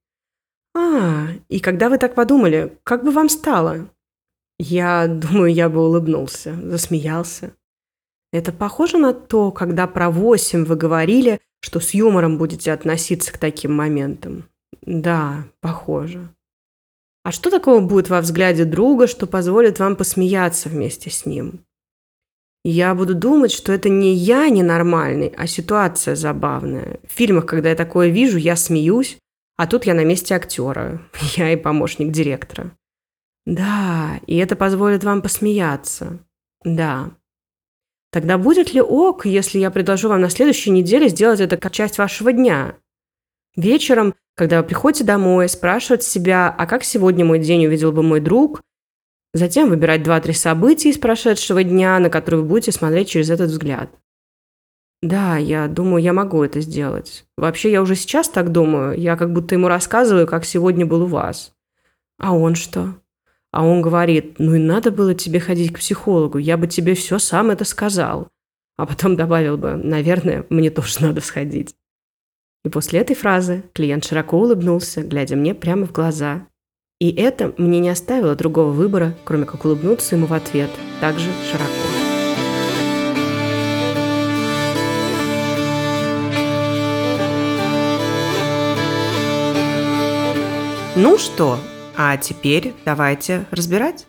А, 0.78 1.28
и 1.48 1.58
когда 1.58 1.88
вы 1.88 1.98
так 1.98 2.14
подумали, 2.14 2.78
как 2.84 3.04
бы 3.04 3.10
вам 3.10 3.28
стало? 3.28 3.88
Я 4.58 5.08
думаю, 5.08 5.52
я 5.52 5.68
бы 5.68 5.84
улыбнулся, 5.84 6.54
засмеялся. 6.62 7.52
Это 8.32 8.52
похоже 8.52 8.98
на 8.98 9.12
то, 9.12 9.50
когда 9.50 9.86
про 9.86 10.10
восемь 10.10 10.64
вы 10.64 10.76
говорили, 10.76 11.40
что 11.60 11.80
с 11.80 11.94
юмором 11.94 12.38
будете 12.38 12.72
относиться 12.72 13.32
к 13.32 13.38
таким 13.38 13.74
моментам. 13.74 14.44
Да, 14.82 15.44
похоже. 15.60 16.28
А 17.24 17.32
что 17.32 17.50
такого 17.50 17.80
будет 17.80 18.08
во 18.08 18.20
взгляде 18.20 18.64
друга, 18.64 19.06
что 19.08 19.26
позволит 19.26 19.80
вам 19.80 19.96
посмеяться 19.96 20.68
вместе 20.68 21.10
с 21.10 21.26
ним? 21.26 21.60
я 22.64 22.94
буду 22.94 23.14
думать, 23.14 23.52
что 23.52 23.72
это 23.72 23.88
не 23.88 24.14
я 24.14 24.48
ненормальный, 24.50 25.32
а 25.36 25.46
ситуация 25.46 26.16
забавная. 26.16 27.00
В 27.08 27.12
фильмах, 27.12 27.46
когда 27.46 27.70
я 27.70 27.74
такое 27.74 28.08
вижу, 28.08 28.36
я 28.36 28.56
смеюсь, 28.56 29.18
а 29.58 29.66
тут 29.66 29.84
я 29.84 29.92
на 29.92 30.04
месте 30.04 30.34
актера. 30.34 31.02
Я 31.36 31.52
и 31.52 31.56
помощник 31.56 32.10
директора. 32.10 32.72
Да, 33.44 34.20
и 34.26 34.36
это 34.36 34.56
позволит 34.56 35.04
вам 35.04 35.20
посмеяться. 35.20 36.18
Да. 36.64 37.10
Тогда 38.10 38.38
будет 38.38 38.72
ли 38.72 38.80
ок, 38.80 39.26
если 39.26 39.58
я 39.58 39.70
предложу 39.70 40.08
вам 40.08 40.22
на 40.22 40.30
следующей 40.30 40.70
неделе 40.70 41.08
сделать 41.08 41.40
это 41.40 41.58
как 41.58 41.72
часть 41.72 41.98
вашего 41.98 42.32
дня? 42.32 42.76
Вечером, 43.54 44.14
когда 44.34 44.62
вы 44.62 44.66
приходите 44.66 45.04
домой, 45.04 45.48
спрашивать 45.48 46.02
себя, 46.02 46.54
а 46.56 46.66
как 46.66 46.84
сегодня 46.84 47.24
мой 47.24 47.38
день 47.38 47.66
увидел 47.66 47.92
бы 47.92 48.02
мой 48.02 48.20
друг, 48.20 48.62
Затем 49.34 49.68
выбирать 49.68 50.00
2-3 50.00 50.32
события 50.32 50.88
из 50.88 50.98
прошедшего 50.98 51.62
дня, 51.62 51.98
на 51.98 52.08
которые 52.08 52.40
вы 52.40 52.48
будете 52.48 52.72
смотреть 52.72 53.10
через 53.10 53.30
этот 53.30 53.50
взгляд. 53.50 53.90
Да, 55.00 55.36
я 55.36 55.68
думаю, 55.68 56.02
я 56.02 56.12
могу 56.12 56.42
это 56.42 56.60
сделать. 56.60 57.24
Вообще, 57.36 57.70
я 57.70 57.82
уже 57.82 57.94
сейчас 57.94 58.28
так 58.28 58.50
думаю. 58.50 58.98
Я 58.98 59.16
как 59.16 59.32
будто 59.32 59.54
ему 59.54 59.68
рассказываю, 59.68 60.26
как 60.26 60.44
сегодня 60.44 60.86
был 60.86 61.02
у 61.02 61.06
вас. 61.06 61.52
А 62.18 62.34
он 62.34 62.56
что? 62.56 62.94
А 63.50 63.64
он 63.64 63.80
говорит, 63.80 64.38
ну 64.38 64.54
и 64.54 64.58
надо 64.58 64.90
было 64.90 65.14
тебе 65.14 65.40
ходить 65.40 65.72
к 65.72 65.78
психологу, 65.78 66.38
я 66.38 66.56
бы 66.56 66.66
тебе 66.66 66.94
все 66.94 67.18
сам 67.18 67.50
это 67.50 67.64
сказал. 67.64 68.28
А 68.76 68.86
потом 68.86 69.16
добавил 69.16 69.56
бы, 69.56 69.74
наверное, 69.76 70.44
мне 70.50 70.70
тоже 70.70 70.96
надо 71.00 71.20
сходить. 71.20 71.74
И 72.64 72.68
после 72.68 73.00
этой 73.00 73.16
фразы 73.16 73.64
клиент 73.72 74.04
широко 74.04 74.38
улыбнулся, 74.38 75.02
глядя 75.02 75.36
мне 75.36 75.54
прямо 75.54 75.86
в 75.86 75.92
глаза, 75.92 76.46
и 77.00 77.10
это 77.12 77.54
мне 77.56 77.78
не 77.78 77.90
оставило 77.90 78.34
другого 78.34 78.72
выбора, 78.72 79.14
кроме 79.24 79.46
как 79.46 79.64
улыбнуться 79.64 80.16
ему 80.16 80.26
в 80.26 80.32
ответ, 80.32 80.70
также 81.00 81.30
широко. 81.50 81.87
Ну 91.00 91.16
что, 91.16 91.60
а 91.96 92.16
теперь 92.16 92.74
давайте 92.84 93.46
разбирать. 93.52 94.08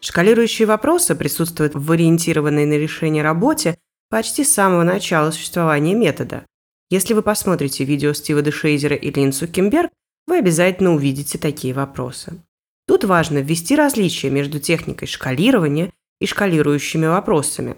Шкалирующие 0.00 0.64
вопросы 0.64 1.16
присутствуют 1.16 1.74
в 1.74 1.90
ориентированной 1.90 2.66
на 2.66 2.74
решение 2.74 3.24
работе 3.24 3.76
почти 4.10 4.44
с 4.44 4.52
самого 4.54 4.84
начала 4.84 5.32
существования 5.32 5.92
метода. 5.92 6.46
Если 6.88 7.14
вы 7.14 7.22
посмотрите 7.22 7.82
видео 7.82 8.12
Стива 8.12 8.42
Дешейзера 8.42 8.94
и 8.94 9.10
Лин 9.10 9.32
Цукенберг, 9.32 9.90
вы 10.28 10.38
обязательно 10.38 10.94
увидите 10.94 11.36
такие 11.36 11.74
вопросы. 11.74 12.40
Тут 12.86 13.02
важно 13.02 13.38
ввести 13.38 13.74
различие 13.74 14.30
между 14.30 14.60
техникой 14.60 15.08
шкалирования 15.08 15.90
и 16.20 16.26
шкалирующими 16.26 17.06
вопросами. 17.06 17.74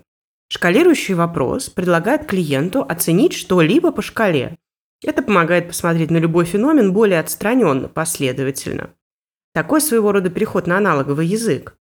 Шкалирующий 0.50 1.14
вопрос 1.14 1.70
предлагает 1.70 2.26
клиенту 2.26 2.82
оценить 2.86 3.32
что-либо 3.32 3.92
по 3.92 4.02
шкале. 4.02 4.58
Это 5.04 5.22
помогает 5.22 5.68
посмотреть 5.68 6.10
на 6.10 6.18
любой 6.18 6.44
феномен 6.44 6.92
более 6.92 7.20
отстраненно, 7.20 7.88
последовательно. 7.88 8.90
Такой 9.52 9.80
своего 9.80 10.12
рода 10.12 10.30
переход 10.30 10.66
на 10.66 10.78
аналоговый 10.78 11.26
язык. 11.26 11.76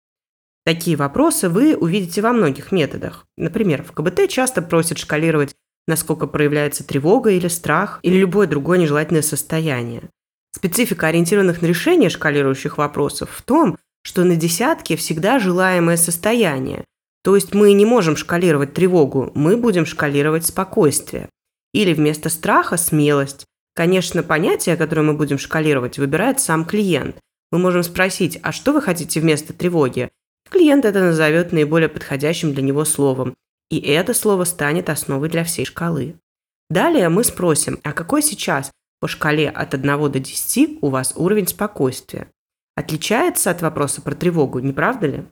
Такие 0.64 0.96
вопросы 0.96 1.48
вы 1.48 1.76
увидите 1.76 2.20
во 2.20 2.32
многих 2.32 2.72
методах. 2.72 3.26
Например, 3.36 3.82
в 3.82 3.92
КБТ 3.92 4.28
часто 4.28 4.62
просят 4.62 4.98
шкалировать, 4.98 5.54
насколько 5.86 6.26
проявляется 6.26 6.84
тревога 6.86 7.30
или 7.30 7.48
страх, 7.48 8.00
или 8.02 8.16
любое 8.16 8.46
другое 8.46 8.78
нежелательное 8.78 9.22
состояние. 9.22 10.10
Специфика 10.54 11.08
ориентированных 11.08 11.62
на 11.62 11.66
решение 11.66 12.10
шкалирующих 12.10 12.78
вопросов 12.78 13.30
в 13.30 13.42
том, 13.42 13.78
что 14.02 14.24
на 14.24 14.36
десятке 14.36 14.96
всегда 14.96 15.38
желаемое 15.38 15.96
состояние. 15.96 16.84
То 17.22 17.34
есть 17.34 17.54
мы 17.54 17.72
не 17.72 17.84
можем 17.84 18.16
шкалировать 18.16 18.74
тревогу, 18.74 19.32
мы 19.34 19.56
будем 19.56 19.86
шкалировать 19.86 20.46
спокойствие. 20.46 21.28
Или 21.72 21.92
вместо 21.94 22.28
страха– 22.28 22.76
смелость. 22.78 23.44
Конечно, 23.74 24.22
понятие, 24.22 24.76
которое 24.76 25.02
мы 25.02 25.14
будем 25.14 25.38
шкалировать, 25.38 25.98
выбирает 25.98 26.40
сам 26.40 26.64
клиент. 26.64 27.16
Мы 27.52 27.58
можем 27.58 27.82
спросить, 27.82 28.38
а 28.42 28.52
что 28.52 28.72
вы 28.72 28.82
хотите 28.82 29.20
вместо 29.20 29.52
тревоги? 29.52 30.10
Клиент 30.50 30.84
это 30.84 31.00
назовет 31.00 31.52
наиболее 31.52 31.88
подходящим 31.88 32.52
для 32.52 32.62
него 32.62 32.84
словом. 32.84 33.36
И 33.70 33.78
это 33.78 34.14
слово 34.14 34.44
станет 34.44 34.88
основой 34.88 35.28
для 35.28 35.44
всей 35.44 35.64
шкалы. 35.64 36.16
Далее 36.70 37.08
мы 37.08 37.22
спросим, 37.24 37.78
а 37.82 37.92
какой 37.92 38.22
сейчас 38.22 38.70
По 39.00 39.06
шкале 39.06 39.48
от 39.48 39.74
1 39.74 40.10
до 40.10 40.18
10 40.18 40.78
у 40.80 40.88
вас 40.88 41.12
уровень 41.14 41.46
спокойствия. 41.46 42.28
Отличается 42.74 43.50
от 43.50 43.62
вопроса 43.62 44.02
про 44.02 44.16
тревогу, 44.16 44.58
не 44.58 44.72
правда 44.72 45.06
ли? 45.06 45.24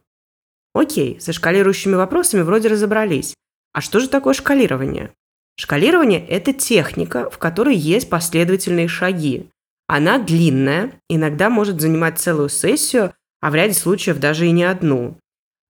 Окей, 0.72 1.20
со 1.20 1.32
шкалирующими 1.32 1.94
вопросами 1.94 2.42
вроде 2.42 2.68
разобрались. 2.68 3.34
А 3.72 3.80
что 3.80 3.98
же 3.98 4.08
такое 4.08 4.34
шкалирование? 4.34 5.12
Шкалирование– 5.58 6.24
это 6.28 6.52
техника, 6.52 7.30
в 7.30 7.38
которой 7.38 7.74
есть 7.74 8.10
последовательные 8.10 8.88
шаги. 8.88 9.48
Она 9.86 10.18
длинная, 10.18 10.92
иногда 11.08 11.48
может 11.48 11.80
занимать 11.80 12.18
целую 12.18 12.48
сессию, 12.48 13.14
а 13.40 13.50
в 13.50 13.54
ряде 13.54 13.74
случаев 13.74 14.18
даже 14.18 14.46
и 14.46 14.50
не 14.50 14.64
одну. 14.64 15.16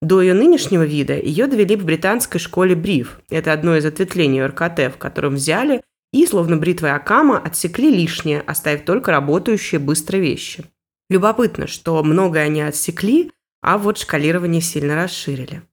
До 0.01 0.21
ее 0.21 0.33
нынешнего 0.33 0.83
вида 0.83 1.17
ее 1.17 1.47
довели 1.47 1.75
в 1.75 1.85
британской 1.85 2.39
школе 2.39 2.75
Бриф. 2.75 3.19
Это 3.29 3.53
одно 3.53 3.77
из 3.77 3.85
ответвлений 3.85 4.43
РКТ, 4.45 4.93
в 4.93 4.97
котором 4.97 5.35
взяли 5.35 5.81
и, 6.13 6.25
словно 6.25 6.57
бритвой 6.57 6.91
Акама, 6.93 7.39
отсекли 7.39 7.89
лишнее, 7.89 8.41
оставив 8.41 8.85
только 8.85 9.11
работающие 9.11 9.79
быстро 9.79 10.17
вещи. 10.17 10.65
Любопытно, 11.09 11.67
что 11.67 12.03
многое 12.03 12.45
они 12.45 12.61
отсекли, 12.61 13.31
а 13.61 13.77
вот 13.77 13.97
шкалирование 13.97 14.61
сильно 14.61 14.95
расширили. 14.95 15.63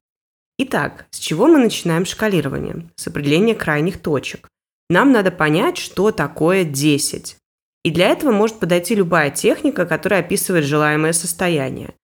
Итак, 0.58 1.06
с 1.10 1.18
чего 1.18 1.46
мы 1.46 1.58
начинаем 1.58 2.04
шкалирование? 2.04 2.88
С 2.96 3.06
определения 3.08 3.54
крайних 3.54 4.00
точек. 4.00 4.48
Нам 4.88 5.12
надо 5.12 5.30
понять, 5.30 5.78
что 5.78 6.12
такое 6.12 6.64
10. 6.64 7.36
И 7.84 7.90
для 7.90 8.08
этого 8.08 8.30
может 8.30 8.58
подойти 8.58 8.94
любая 8.94 9.30
техника, 9.30 9.86
которая 9.86 10.20
описывает 10.20 10.64
желаемое 10.64 11.12
состояние 11.12 11.94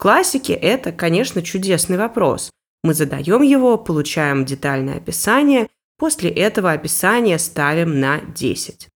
классике 0.00 0.54
это, 0.54 0.92
конечно, 0.92 1.42
чудесный 1.42 1.98
вопрос. 1.98 2.50
Мы 2.82 2.94
задаем 2.94 3.42
его, 3.42 3.76
получаем 3.76 4.46
детальное 4.46 4.96
описание, 4.96 5.68
после 5.98 6.30
этого 6.30 6.72
описание 6.72 7.38
ставим 7.38 8.00
на 8.00 8.20
10. 8.20 8.88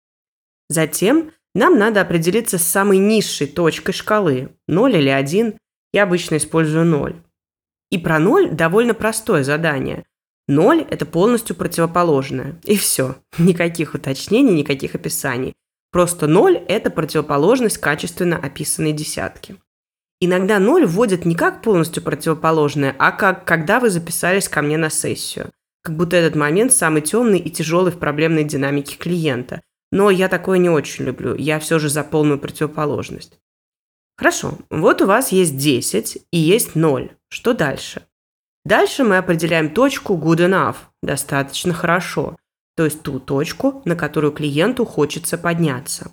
Затем 0.70 1.32
нам 1.54 1.78
надо 1.78 2.00
определиться 2.00 2.56
с 2.56 2.62
самой 2.62 2.96
низшей 2.96 3.46
точкой 3.46 3.92
шкалы, 3.92 4.56
0 4.66 4.96
или 4.96 5.10
1, 5.10 5.58
я 5.92 6.02
обычно 6.04 6.38
использую 6.38 6.86
0. 6.86 7.22
И 7.94 7.98
про 7.98 8.18
0 8.18 8.48
довольно 8.50 8.92
простое 8.92 9.44
задание. 9.44 10.02
0– 10.48 10.84
это 10.90 11.06
полностью 11.06 11.54
противоположное. 11.54 12.56
И 12.64 12.76
все. 12.76 13.14
Никаких 13.38 13.94
уточнений, 13.94 14.52
никаких 14.52 14.96
описаний. 14.96 15.54
Просто 15.92 16.26
0– 16.26 16.56
это 16.68 16.90
противоположность 16.90 17.78
качественно 17.78 18.36
описанной 18.36 18.90
десятки. 18.90 19.58
Иногда 20.20 20.58
ноль 20.58 20.86
вводят 20.86 21.24
не 21.24 21.36
как 21.36 21.62
полностью 21.62 22.02
противоположное, 22.02 22.96
а 22.98 23.12
как 23.12 23.44
когда 23.44 23.78
вы 23.78 23.90
записались 23.90 24.48
ко 24.48 24.60
мне 24.60 24.76
на 24.76 24.90
сессию. 24.90 25.52
Как 25.84 25.96
будто 25.96 26.16
этот 26.16 26.34
момент 26.34 26.72
самый 26.72 27.00
темный 27.00 27.38
и 27.38 27.48
тяжелый 27.48 27.92
в 27.92 28.00
проблемной 28.00 28.42
динамике 28.42 28.96
клиента. 28.96 29.62
Но 29.92 30.10
я 30.10 30.26
такое 30.26 30.58
не 30.58 30.68
очень 30.68 31.04
люблю, 31.04 31.36
я 31.36 31.60
все 31.60 31.78
же 31.78 31.88
за 31.88 32.02
полную 32.02 32.40
противоположность. 32.40 33.38
Хорошо, 34.16 34.58
вот 34.68 35.00
у 35.00 35.06
вас 35.06 35.30
есть 35.30 35.56
10 35.56 36.18
и 36.32 36.38
есть 36.38 36.74
0. 36.74 37.10
Что 37.34 37.52
дальше? 37.52 38.06
Дальше 38.64 39.02
мы 39.02 39.16
определяем 39.16 39.74
точку 39.74 40.14
good 40.14 40.38
enough, 40.38 40.76
достаточно 41.02 41.74
хорошо, 41.74 42.36
то 42.76 42.84
есть 42.84 43.02
ту 43.02 43.18
точку, 43.18 43.82
на 43.84 43.96
которую 43.96 44.32
клиенту 44.32 44.84
хочется 44.84 45.36
подняться. 45.36 46.12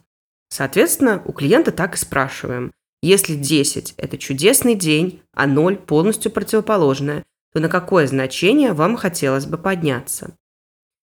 Соответственно, 0.50 1.22
у 1.26 1.32
клиента 1.32 1.72
так 1.72 1.94
и 1.94 2.00
спрашиваем. 2.00 2.72
Если 3.04 3.36
10– 3.36 3.94
это 3.98 4.18
чудесный 4.18 4.74
день, 4.74 5.22
а 5.32 5.46
0– 5.46 5.76
полностью 5.86 6.32
противоположное, 6.32 7.24
то 7.54 7.60
на 7.60 7.70
какое 7.70 8.08
значение 8.08 8.74
вам 8.74 8.98
хотелось 8.98 9.46
бы 9.46 9.60
подняться? 9.60 10.36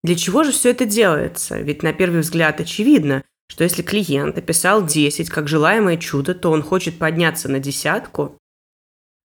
Для 0.03 0.15
чего 0.15 0.43
же 0.43 0.51
все 0.51 0.69
это 0.69 0.85
делается? 0.85 1.57
Ведь 1.57 1.81
на 1.81 1.93
первый 1.93 2.21
взгляд 2.21 2.61
очевидно, 2.61 3.23
что 3.49 3.63
если 3.63 3.81
клиент 3.81 4.37
описал 4.37 4.85
10 4.85 5.31
как 5.31 5.47
желаемое 5.47 5.97
чудо, 5.97 6.35
то 6.35 6.51
он 6.51 6.61
хочет 6.61 6.99
подняться 6.99 7.49
на 7.49 7.57
десятку. 7.59 8.37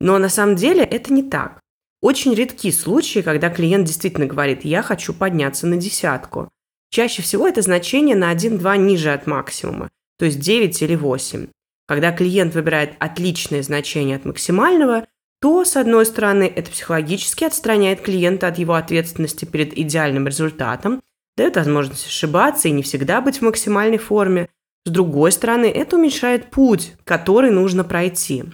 Но 0.00 0.18
на 0.18 0.28
самом 0.28 0.56
деле 0.56 0.82
это 0.82 1.12
не 1.12 1.22
так. 1.22 1.60
Очень 2.00 2.34
редки 2.34 2.70
случаи, 2.70 3.20
когда 3.20 3.50
клиент 3.50 3.86
действительно 3.86 4.26
говорит 4.26 4.64
«я 4.64 4.82
хочу 4.82 5.12
подняться 5.12 5.66
на 5.66 5.76
десятку». 5.76 6.48
Чаще 6.90 7.22
всего 7.22 7.46
это 7.46 7.62
значение 7.62 8.16
на 8.16 8.32
1-2 8.34 8.78
ниже 8.78 9.12
от 9.12 9.26
максимума, 9.26 9.90
то 10.18 10.24
есть 10.24 10.40
9 10.40 10.82
или 10.82 10.96
8. 10.96 11.46
Когда 11.86 12.10
клиент 12.10 12.54
выбирает 12.54 12.94
отличное 12.98 13.62
значение 13.62 14.16
от 14.16 14.24
максимального, 14.24 15.06
то, 15.40 15.64
с 15.64 15.76
одной 15.76 16.04
стороны, 16.06 16.44
это 16.54 16.70
психологически 16.70 17.44
отстраняет 17.44 18.00
клиента 18.00 18.48
от 18.48 18.58
его 18.58 18.74
ответственности 18.74 19.44
перед 19.44 19.76
идеальным 19.76 20.26
результатом, 20.26 21.00
дает 21.36 21.56
возможность 21.56 22.06
ошибаться 22.06 22.68
и 22.68 22.72
не 22.72 22.82
всегда 22.82 23.20
быть 23.20 23.38
в 23.38 23.42
максимальной 23.42 23.98
форме. 23.98 24.48
С 24.84 24.90
другой 24.90 25.32
стороны, 25.32 25.66
это 25.66 25.96
уменьшает 25.96 26.50
путь, 26.50 26.94
который 27.04 27.50
нужно 27.50 27.84
пройти. 27.84 28.44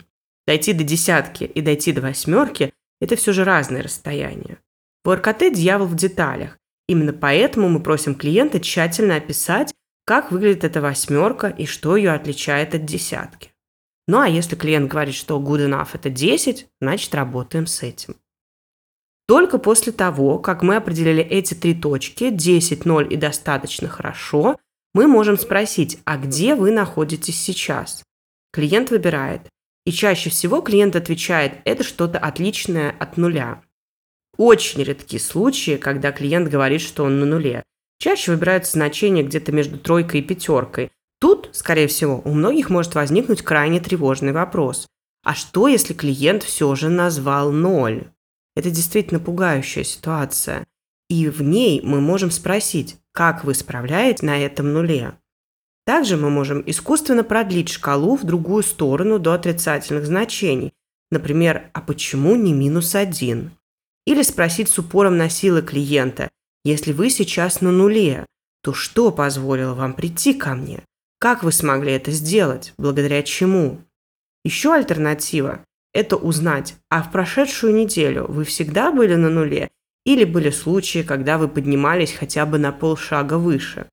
Дойти 0.46 0.72
до 0.72 0.84
десятки 0.84 1.44
и 1.44 1.60
дойти 1.60 1.92
до 1.92 2.00
восьмерки– 2.00 2.72
это 3.00 3.16
все 3.16 3.32
же 3.32 3.44
разные 3.44 3.82
расстояния. 3.82 4.58
В 5.04 5.14
РКТ 5.14 5.52
дьявол 5.52 5.86
в 5.86 5.96
деталях. 5.96 6.58
Именно 6.88 7.12
поэтому 7.12 7.68
мы 7.68 7.80
просим 7.80 8.14
клиента 8.14 8.60
тщательно 8.60 9.16
описать, 9.16 9.74
как 10.04 10.30
выглядит 10.30 10.64
эта 10.64 10.80
восьмерка 10.80 11.48
и 11.48 11.66
что 11.66 11.96
ее 11.96 12.12
отличает 12.12 12.74
от 12.74 12.84
десятки. 12.84 13.50
Ну 14.06 14.20
а 14.20 14.28
если 14.28 14.54
клиент 14.54 14.88
говорит, 14.88 15.14
что 15.16 15.40
good 15.40 15.68
enough 15.68 15.88
это 15.94 16.10
10, 16.10 16.68
значит 16.80 17.14
работаем 17.14 17.66
с 17.66 17.82
этим. 17.82 18.16
Только 19.26 19.58
после 19.58 19.92
того, 19.92 20.38
как 20.38 20.62
мы 20.62 20.76
определили 20.76 21.22
эти 21.22 21.54
три 21.54 21.74
точки, 21.74 22.30
10, 22.30 22.84
0 22.84 23.12
и 23.12 23.16
достаточно 23.16 23.88
хорошо, 23.88 24.56
мы 24.94 25.08
можем 25.08 25.36
спросить, 25.36 25.98
а 26.04 26.16
где 26.16 26.54
вы 26.54 26.70
находитесь 26.70 27.40
сейчас? 27.40 28.04
Клиент 28.52 28.90
выбирает. 28.90 29.42
И 29.86 29.92
чаще 29.92 30.30
всего 30.30 30.60
клиент 30.60 30.96
отвечает, 30.96 31.60
это 31.64 31.84
что-то 31.84 32.18
отличное 32.18 32.94
от 32.98 33.16
нуля. 33.16 33.62
Очень 34.36 34.82
редки 34.82 35.16
случаи, 35.16 35.76
когда 35.76 36.10
клиент 36.12 36.50
говорит, 36.50 36.80
что 36.80 37.04
он 37.04 37.20
на 37.20 37.24
нуле. 37.24 37.62
Чаще 37.98 38.32
выбираются 38.32 38.72
значения 38.72 39.22
где-то 39.22 39.52
между 39.52 39.78
тройкой 39.78 40.20
и 40.20 40.22
пятеркой. 40.24 40.90
Тут, 41.20 41.50
скорее 41.52 41.86
всего, 41.86 42.20
у 42.24 42.32
многих 42.32 42.68
может 42.68 42.94
возникнуть 42.96 43.42
крайне 43.42 43.80
тревожный 43.80 44.32
вопрос. 44.32 44.86
А 45.24 45.34
что, 45.34 45.68
если 45.68 45.94
клиент 45.94 46.42
все 46.42 46.74
же 46.74 46.90
назвал 46.90 47.52
ноль? 47.52 48.10
Это 48.56 48.70
действительно 48.70 49.20
пугающая 49.20 49.84
ситуация. 49.84 50.66
И 51.08 51.28
в 51.28 51.42
ней 51.42 51.80
мы 51.82 52.00
можем 52.00 52.32
спросить, 52.32 52.96
как 53.12 53.44
вы 53.44 53.54
справляетесь 53.54 54.22
на 54.22 54.38
этом 54.38 54.72
нуле. 54.72 55.14
Также 55.86 56.16
мы 56.16 56.30
можем 56.30 56.64
искусственно 56.66 57.22
продлить 57.22 57.68
шкалу 57.68 58.16
в 58.16 58.24
другую 58.24 58.64
сторону 58.64 59.20
до 59.20 59.34
отрицательных 59.34 60.04
значений. 60.04 60.72
Например, 61.12 61.70
а 61.72 61.80
почему 61.80 62.34
не 62.34 62.52
минус 62.52 62.96
один? 62.96 63.52
Или 64.04 64.22
спросить 64.22 64.68
с 64.68 64.78
упором 64.80 65.16
на 65.16 65.28
силы 65.28 65.62
клиента, 65.62 66.28
если 66.64 66.92
вы 66.92 67.08
сейчас 67.08 67.60
на 67.60 67.70
нуле, 67.70 68.26
то 68.62 68.74
что 68.74 69.12
позволило 69.12 69.74
вам 69.74 69.94
прийти 69.94 70.34
ко 70.34 70.56
мне? 70.56 70.82
Как 71.20 71.44
вы 71.44 71.52
смогли 71.52 71.92
это 71.92 72.10
сделать? 72.10 72.74
Благодаря 72.76 73.22
чему? 73.22 73.80
Еще 74.44 74.74
альтернатива– 74.74 75.64
это 75.94 76.16
узнать, 76.16 76.74
а 76.90 77.04
в 77.04 77.12
прошедшую 77.12 77.72
неделю 77.72 78.26
вы 78.28 78.42
всегда 78.42 78.90
были 78.90 79.14
на 79.14 79.30
нуле 79.30 79.70
или 80.04 80.24
были 80.24 80.50
случаи, 80.50 81.02
когда 81.02 81.38
вы 81.38 81.46
поднимались 81.46 82.12
хотя 82.12 82.44
бы 82.44 82.58
на 82.58 82.72
полшага 82.72 83.38
выше? 83.38 83.86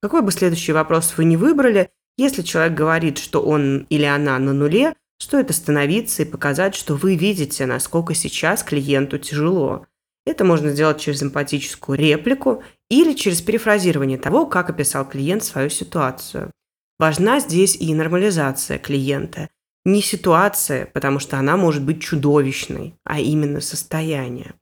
Какой 0.00 0.22
бы 0.22 0.30
следующий 0.32 0.72
вопрос 0.72 1.14
вы 1.16 1.24
не 1.24 1.36
выбрали, 1.36 1.90
если 2.16 2.42
человек 2.42 2.74
говорит, 2.74 3.18
что 3.18 3.42
он 3.42 3.86
или 3.90 4.04
она 4.04 4.38
на 4.38 4.52
нуле, 4.52 4.94
стоит 5.18 5.50
остановиться 5.50 6.22
и 6.22 6.26
показать, 6.26 6.74
что 6.74 6.94
вы 6.94 7.16
видите, 7.16 7.66
насколько 7.66 8.14
сейчас 8.14 8.62
клиенту 8.62 9.18
тяжело– 9.18 9.86
это 10.28 10.44
можно 10.44 10.68
сделать 10.70 11.00
через 11.00 11.22
эмпатическую 11.22 11.98
реплику 11.98 12.62
или 12.90 13.14
через 13.14 13.40
перефразирование 13.40 14.18
того, 14.18 14.44
как 14.44 14.68
описал 14.68 15.08
клиент 15.08 15.42
свою 15.42 15.70
ситуацию. 15.70 16.50
Важна 16.98 17.40
здесь 17.40 17.76
и 17.76 17.94
нормализация 17.94 18.78
клиента. 18.78 19.48
Не 19.86 20.02
ситуация, 20.02 20.84
потому 20.84 21.18
что 21.18 21.38
она 21.38 21.56
может 21.56 21.82
быть 21.82 22.02
чудовищной, 22.02 22.94
а 23.04 23.20
именно 23.20 23.62
состояние. 23.62 24.52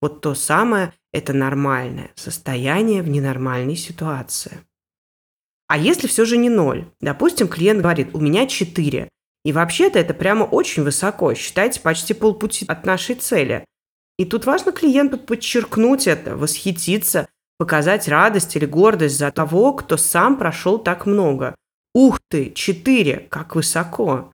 Вот 0.00 0.22
то 0.22 0.34
самое– 0.34 0.94
это 1.12 1.34
нормальное 1.34 2.12
состояние 2.14 3.02
в 3.02 3.08
ненормальной 3.08 3.76
ситуации. 3.76 4.60
А 5.70 5.78
если 5.78 6.08
все 6.08 6.24
же 6.24 6.36
не 6.36 6.48
ноль? 6.48 6.86
Допустим, 7.00 7.46
клиент 7.46 7.80
говорит, 7.80 8.08
у 8.12 8.18
меня 8.18 8.48
4. 8.48 9.08
И 9.44 9.52
вообще-то 9.52 10.00
это 10.00 10.14
прямо 10.14 10.42
очень 10.42 10.82
высоко, 10.82 11.32
считайте 11.34 11.80
почти 11.80 12.12
полпути 12.12 12.66
от 12.66 12.84
нашей 12.84 13.14
цели. 13.14 13.64
И 14.18 14.24
тут 14.24 14.46
важно 14.46 14.72
клиенту 14.72 15.16
подчеркнуть 15.16 16.08
это, 16.08 16.36
восхититься, 16.36 17.28
показать 17.56 18.08
радость 18.08 18.56
или 18.56 18.66
гордость 18.66 19.16
за 19.16 19.30
того, 19.30 19.72
кто 19.74 19.96
сам 19.96 20.36
прошел 20.38 20.76
так 20.76 21.06
много. 21.06 21.54
Ух 21.94 22.18
ты, 22.28 22.50
четыре, 22.50 23.28
как 23.30 23.54
высоко. 23.54 24.32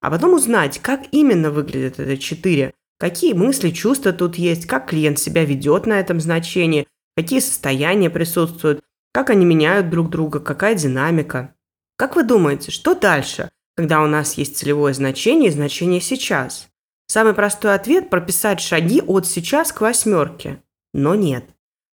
А 0.00 0.10
потом 0.10 0.32
узнать, 0.32 0.78
как 0.78 1.02
именно 1.10 1.50
выглядит 1.50 2.00
это 2.00 2.16
четыре, 2.16 2.72
какие 2.98 3.34
мысли, 3.34 3.68
чувства 3.68 4.14
тут 4.14 4.36
есть, 4.36 4.64
как 4.64 4.88
клиент 4.88 5.18
себя 5.18 5.44
ведет 5.44 5.84
на 5.84 6.00
этом 6.00 6.20
значении, 6.20 6.86
какие 7.18 7.40
состояния 7.40 8.08
присутствуют. 8.08 8.80
Как 9.12 9.30
они 9.30 9.44
меняют 9.44 9.90
друг 9.90 10.10
друга, 10.10 10.40
какая 10.40 10.74
динамика. 10.74 11.54
Как 11.96 12.16
вы 12.16 12.22
думаете, 12.22 12.70
что 12.70 12.94
дальше, 12.94 13.50
когда 13.76 14.02
у 14.02 14.06
нас 14.06 14.34
есть 14.34 14.56
целевое 14.56 14.92
значение 14.94 15.48
и 15.48 15.52
значение 15.52 16.00
сейчас? 16.00 16.68
Самый 17.06 17.34
простой 17.34 17.74
ответ– 17.74 18.08
прописать 18.10 18.60
шаги 18.60 19.00
от 19.00 19.26
сейчас 19.26 19.72
к 19.72 19.80
восьмерке. 19.80 20.62
Но 20.94 21.14
нет. 21.14 21.44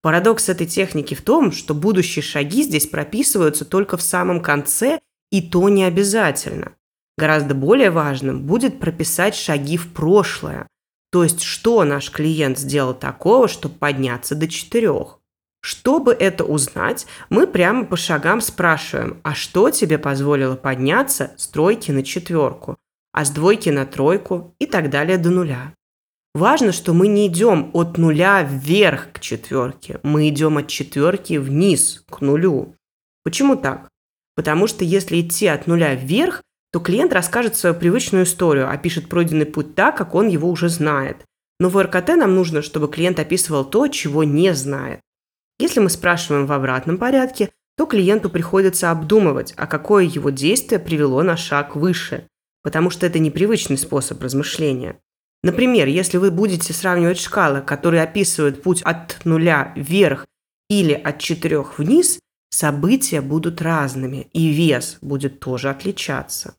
Парадокс 0.01 0.49
этой 0.49 0.67
техники 0.67 1.13
в 1.13 1.21
том, 1.21 1.51
что 1.51 1.73
будущие 1.73 2.23
шаги 2.23 2.63
здесь 2.63 2.87
прописываются 2.87 3.63
только 3.63 3.95
в 3.95 4.01
самом 4.01 4.41
конце, 4.41 4.99
и 5.31 5.41
то 5.41 5.69
не 5.69 5.83
обязательно. 5.85 6.73
Гораздо 7.17 7.53
более 7.55 7.91
важным 7.91 8.41
будет 8.45 8.79
прописать 8.79 9.35
шаги 9.35 9.77
в 9.77 9.93
прошлое. 9.93 10.67
То 11.11 11.23
есть, 11.23 11.41
что 11.41 11.83
наш 11.83 12.11
клиент 12.11 12.57
сделал 12.57 12.93
такого, 12.93 13.47
чтобы 13.47 13.75
подняться 13.75 14.35
до 14.35 14.47
четырех. 14.47 15.19
Чтобы 15.63 16.11
это 16.11 16.43
узнать, 16.43 17.07
мы 17.29 17.47
прямо 17.47 17.85
по 17.85 17.95
шагам 17.95 18.41
спрашиваем, 18.41 19.21
а 19.23 19.33
что 19.33 19.69
тебе 19.69 19.97
позволило 19.97 20.57
подняться 20.57 21.31
с 21.37 21.47
тройки 21.47 21.89
на 21.89 22.03
четверку, 22.03 22.75
а 23.13 23.23
с 23.23 23.29
двойки 23.29 23.69
на 23.69 23.85
тройку 23.85 24.53
и 24.59 24.65
так 24.65 24.89
далее 24.89 25.17
до 25.17 25.29
нуля. 25.29 25.73
Важно, 26.35 26.73
что 26.73 26.93
мы 26.93 27.07
не 27.07 27.27
идем 27.27 27.69
от 27.73 27.97
нуля 27.97 28.43
вверх 28.43 29.13
к 29.13 29.21
четверке, 29.21 30.01
мы 30.03 30.27
идем 30.27 30.57
от 30.57 30.67
четверки 30.67 31.37
вниз 31.37 32.03
к 32.09 32.19
нулю. 32.19 32.75
Почему 33.23 33.55
так? 33.55 33.87
Потому 34.35 34.67
что 34.67 34.83
если 34.83 35.21
идти 35.21 35.47
от 35.47 35.65
нуля 35.67 35.95
вверх, 35.95 36.41
то 36.73 36.81
клиент 36.81 37.13
расскажет 37.13 37.55
свою 37.55 37.73
привычную 37.73 38.25
историю, 38.25 38.69
опишет 38.69 39.07
пройденный 39.07 39.45
путь 39.45 39.75
так, 39.75 39.95
как 39.95 40.13
он 40.13 40.27
его 40.27 40.49
уже 40.49 40.67
знает. 40.67 41.23
Но 41.57 41.69
в 41.69 41.81
РКТ 41.81 42.17
нам 42.17 42.35
нужно, 42.35 42.61
чтобы 42.61 42.89
клиент 42.89 43.17
описывал 43.19 43.63
то, 43.63 43.87
чего 43.87 44.25
не 44.25 44.53
знает. 44.53 44.99
Если 45.59 45.79
мы 45.79 45.89
спрашиваем 45.89 46.45
в 46.45 46.51
обратном 46.51 46.97
порядке, 46.97 47.51
то 47.75 47.85
клиенту 47.85 48.29
приходится 48.29 48.91
обдумывать, 48.91 49.53
а 49.57 49.67
какое 49.67 50.03
его 50.05 50.29
действие 50.29 50.79
привело 50.79 51.23
на 51.23 51.37
шаг 51.37 51.75
выше, 51.75 52.27
потому 52.61 52.89
что 52.89 53.05
это 53.05 53.19
непривычный 53.19 53.77
способ 53.77 54.21
размышления. 54.21 54.99
Например, 55.43 55.87
если 55.87 56.17
вы 56.17 56.31
будете 56.31 56.71
сравнивать 56.73 57.19
шкалы, 57.19 57.61
которые 57.61 58.03
описывают 58.03 58.63
путь 58.63 58.81
от 58.83 59.19
нуля 59.25 59.73
вверх 59.75 60.25
или 60.69 60.93
от 60.93 61.19
четырех 61.19 61.77
вниз, 61.79 62.19
события 62.49 63.19
будут 63.19 63.61
разными, 63.61 64.29
и 64.31 64.49
вес 64.49 64.97
будет 65.01 65.39
тоже 65.39 65.69
отличаться. 65.69 66.55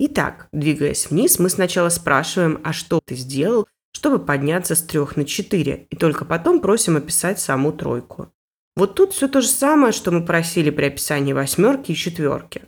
Итак, 0.00 0.48
двигаясь 0.52 1.08
вниз, 1.08 1.38
мы 1.38 1.48
сначала 1.48 1.88
спрашиваем, 1.88 2.60
а 2.64 2.72
что 2.72 3.00
ты 3.04 3.14
сделал, 3.14 3.68
чтобы 4.04 4.18
подняться 4.18 4.74
с 4.74 4.82
трех 4.82 5.16
на 5.16 5.24
четыре, 5.24 5.86
и 5.88 5.96
только 5.96 6.26
потом 6.26 6.60
просим 6.60 6.98
описать 6.98 7.40
саму 7.40 7.72
тройку. 7.72 8.30
Вот 8.76 8.94
тут 8.96 9.14
все 9.14 9.28
то 9.28 9.40
же 9.40 9.48
самое, 9.48 9.94
что 9.94 10.10
мы 10.10 10.22
просили 10.22 10.68
при 10.68 10.84
описании 10.84 11.32
восьмерки 11.32 11.92
и 11.92 11.96
четверки. 11.96 12.64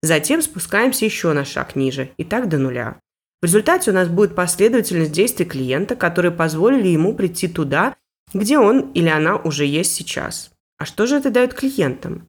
Затем 0.00 0.40
спускаемся 0.40 1.04
еще 1.04 1.34
на 1.34 1.44
шаг 1.44 1.76
ниже, 1.76 2.12
и 2.16 2.24
так 2.24 2.48
до 2.48 2.56
нуля. 2.56 3.00
В 3.42 3.44
результате 3.44 3.90
у 3.90 3.94
нас 3.94 4.08
будет 4.08 4.34
последовательность 4.34 5.12
действий 5.12 5.44
клиента, 5.44 5.94
которые 5.94 6.32
позволили 6.32 6.88
ему 6.88 7.14
прийти 7.14 7.48
туда, 7.48 7.94
где 8.32 8.58
он 8.58 8.90
или 8.92 9.10
она 9.10 9.36
уже 9.36 9.66
есть 9.66 9.92
сейчас. 9.92 10.52
А 10.78 10.86
что 10.86 11.06
же 11.06 11.16
это 11.16 11.30
дает 11.30 11.52
клиентам? 11.52 12.28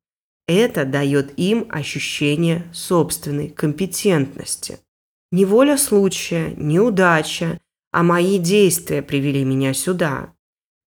Это 0.49 0.83
дает 0.83 1.31
им 1.39 1.65
ощущение 1.69 2.65
собственной 2.73 3.47
компетентности. 3.47 4.79
Не 5.31 5.45
воля 5.45 5.77
случая, 5.77 6.53
не 6.57 6.81
удача, 6.81 7.57
а 7.91 8.03
мои 8.03 8.37
действия 8.37 9.01
привели 9.01 9.43
меня 9.43 9.73
сюда. 9.73 10.33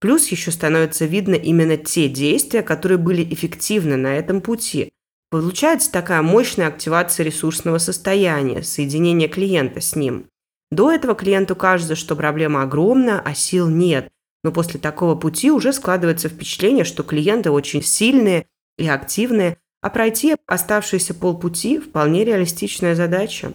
Плюс 0.00 0.28
еще 0.28 0.50
становится 0.50 1.04
видно 1.04 1.34
именно 1.34 1.76
те 1.76 2.08
действия, 2.08 2.62
которые 2.62 2.98
были 2.98 3.22
эффективны 3.22 3.96
на 3.96 4.16
этом 4.16 4.40
пути. 4.40 4.92
Получается 5.30 5.90
такая 5.90 6.22
мощная 6.22 6.66
активация 6.66 7.24
ресурсного 7.24 7.78
состояния, 7.78 8.62
соединение 8.62 9.28
клиента 9.28 9.80
с 9.80 9.96
ним. 9.96 10.26
До 10.70 10.90
этого 10.90 11.14
клиенту 11.14 11.54
кажется, 11.54 11.94
что 11.94 12.16
проблема 12.16 12.62
огромна, 12.62 13.20
а 13.20 13.34
сил 13.34 13.68
нет. 13.68 14.10
Но 14.44 14.52
после 14.52 14.80
такого 14.80 15.14
пути 15.14 15.50
уже 15.50 15.72
складывается 15.72 16.28
впечатление, 16.28 16.84
что 16.84 17.02
клиенты 17.02 17.50
очень 17.50 17.82
сильные 17.82 18.46
и 18.76 18.88
активные, 18.88 19.58
а 19.80 19.90
пройти 19.90 20.36
оставшиеся 20.46 21.14
полпути– 21.14 21.78
вполне 21.80 22.24
реалистичная 22.24 22.94
задача. 22.94 23.54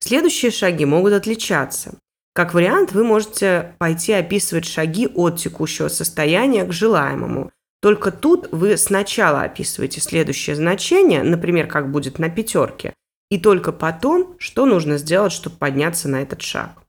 Следующие 0.00 0.50
шаги 0.50 0.84
могут 0.84 1.12
отличаться. 1.12 1.98
Как 2.34 2.54
вариант, 2.54 2.92
вы 2.92 3.04
можете 3.04 3.74
пойти 3.78 4.12
описывать 4.12 4.64
шаги 4.64 5.06
от 5.06 5.36
текущего 5.38 5.88
состояния 5.88 6.64
к 6.64 6.72
желаемому. 6.72 7.50
Только 7.82 8.10
тут 8.10 8.48
вы 8.52 8.76
сначала 8.76 9.42
описываете 9.42 10.00
следующее 10.00 10.56
значение, 10.56 11.22
например, 11.22 11.66
как 11.66 11.90
будет 11.90 12.18
на 12.18 12.30
пятерке, 12.30 12.94
и 13.30 13.38
только 13.38 13.72
потом, 13.72 14.36
что 14.38 14.64
нужно 14.64 14.96
сделать, 14.96 15.32
чтобы 15.32 15.56
подняться 15.56 16.08
на 16.08 16.22
этот 16.22 16.40
шаг. 16.40 16.82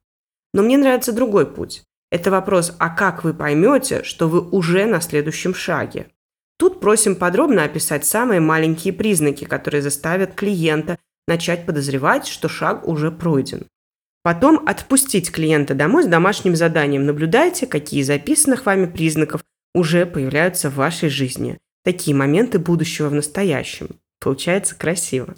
Но 0.54 0.62
мне 0.62 0.78
нравится 0.78 1.12
другой 1.12 1.46
путь. 1.46 1.84
Это 2.12 2.30
вопрос, 2.32 2.76
а 2.78 2.90
как 2.90 3.24
вы 3.24 3.34
поймете, 3.34 4.04
что 4.04 4.30
вы 4.30 4.40
уже 4.40 4.86
на 4.86 5.02
следующем 5.02 5.56
шаге? 5.56 6.08
Тут 6.58 6.80
просим 6.80 7.16
подробно 7.16 7.64
описать 7.64 8.06
самые 8.06 8.40
маленькие 8.40 8.94
признаки, 8.94 9.46
которые 9.46 9.82
заставят 9.82 10.36
клиента 10.36 11.00
начать 11.28 11.66
подозревать, 11.66 12.28
что 12.28 12.48
шаг 12.48 12.88
уже 12.88 13.12
пройден. 13.12 13.68
Потом 14.24 14.66
отпустить 14.66 15.32
клиента 15.32 15.76
домой 15.76 16.04
с 16.04 16.08
домашним 16.08 16.56
заданием. 16.56 17.06
Наблюдайте, 17.06 17.68
какие 17.68 18.04
записанных 18.04 18.66
вами 18.66 18.86
признаков 18.86 19.44
уже 19.76 20.06
появляются 20.06 20.70
в 20.70 20.76
вашей 20.76 21.10
жизни. 21.10 21.60
Такие 21.84 22.16
моменты 22.16 22.58
будущего 22.58 23.10
в 23.10 23.14
настоящем. 23.14 24.00
Получается 24.22 24.76
красиво. 24.76 25.36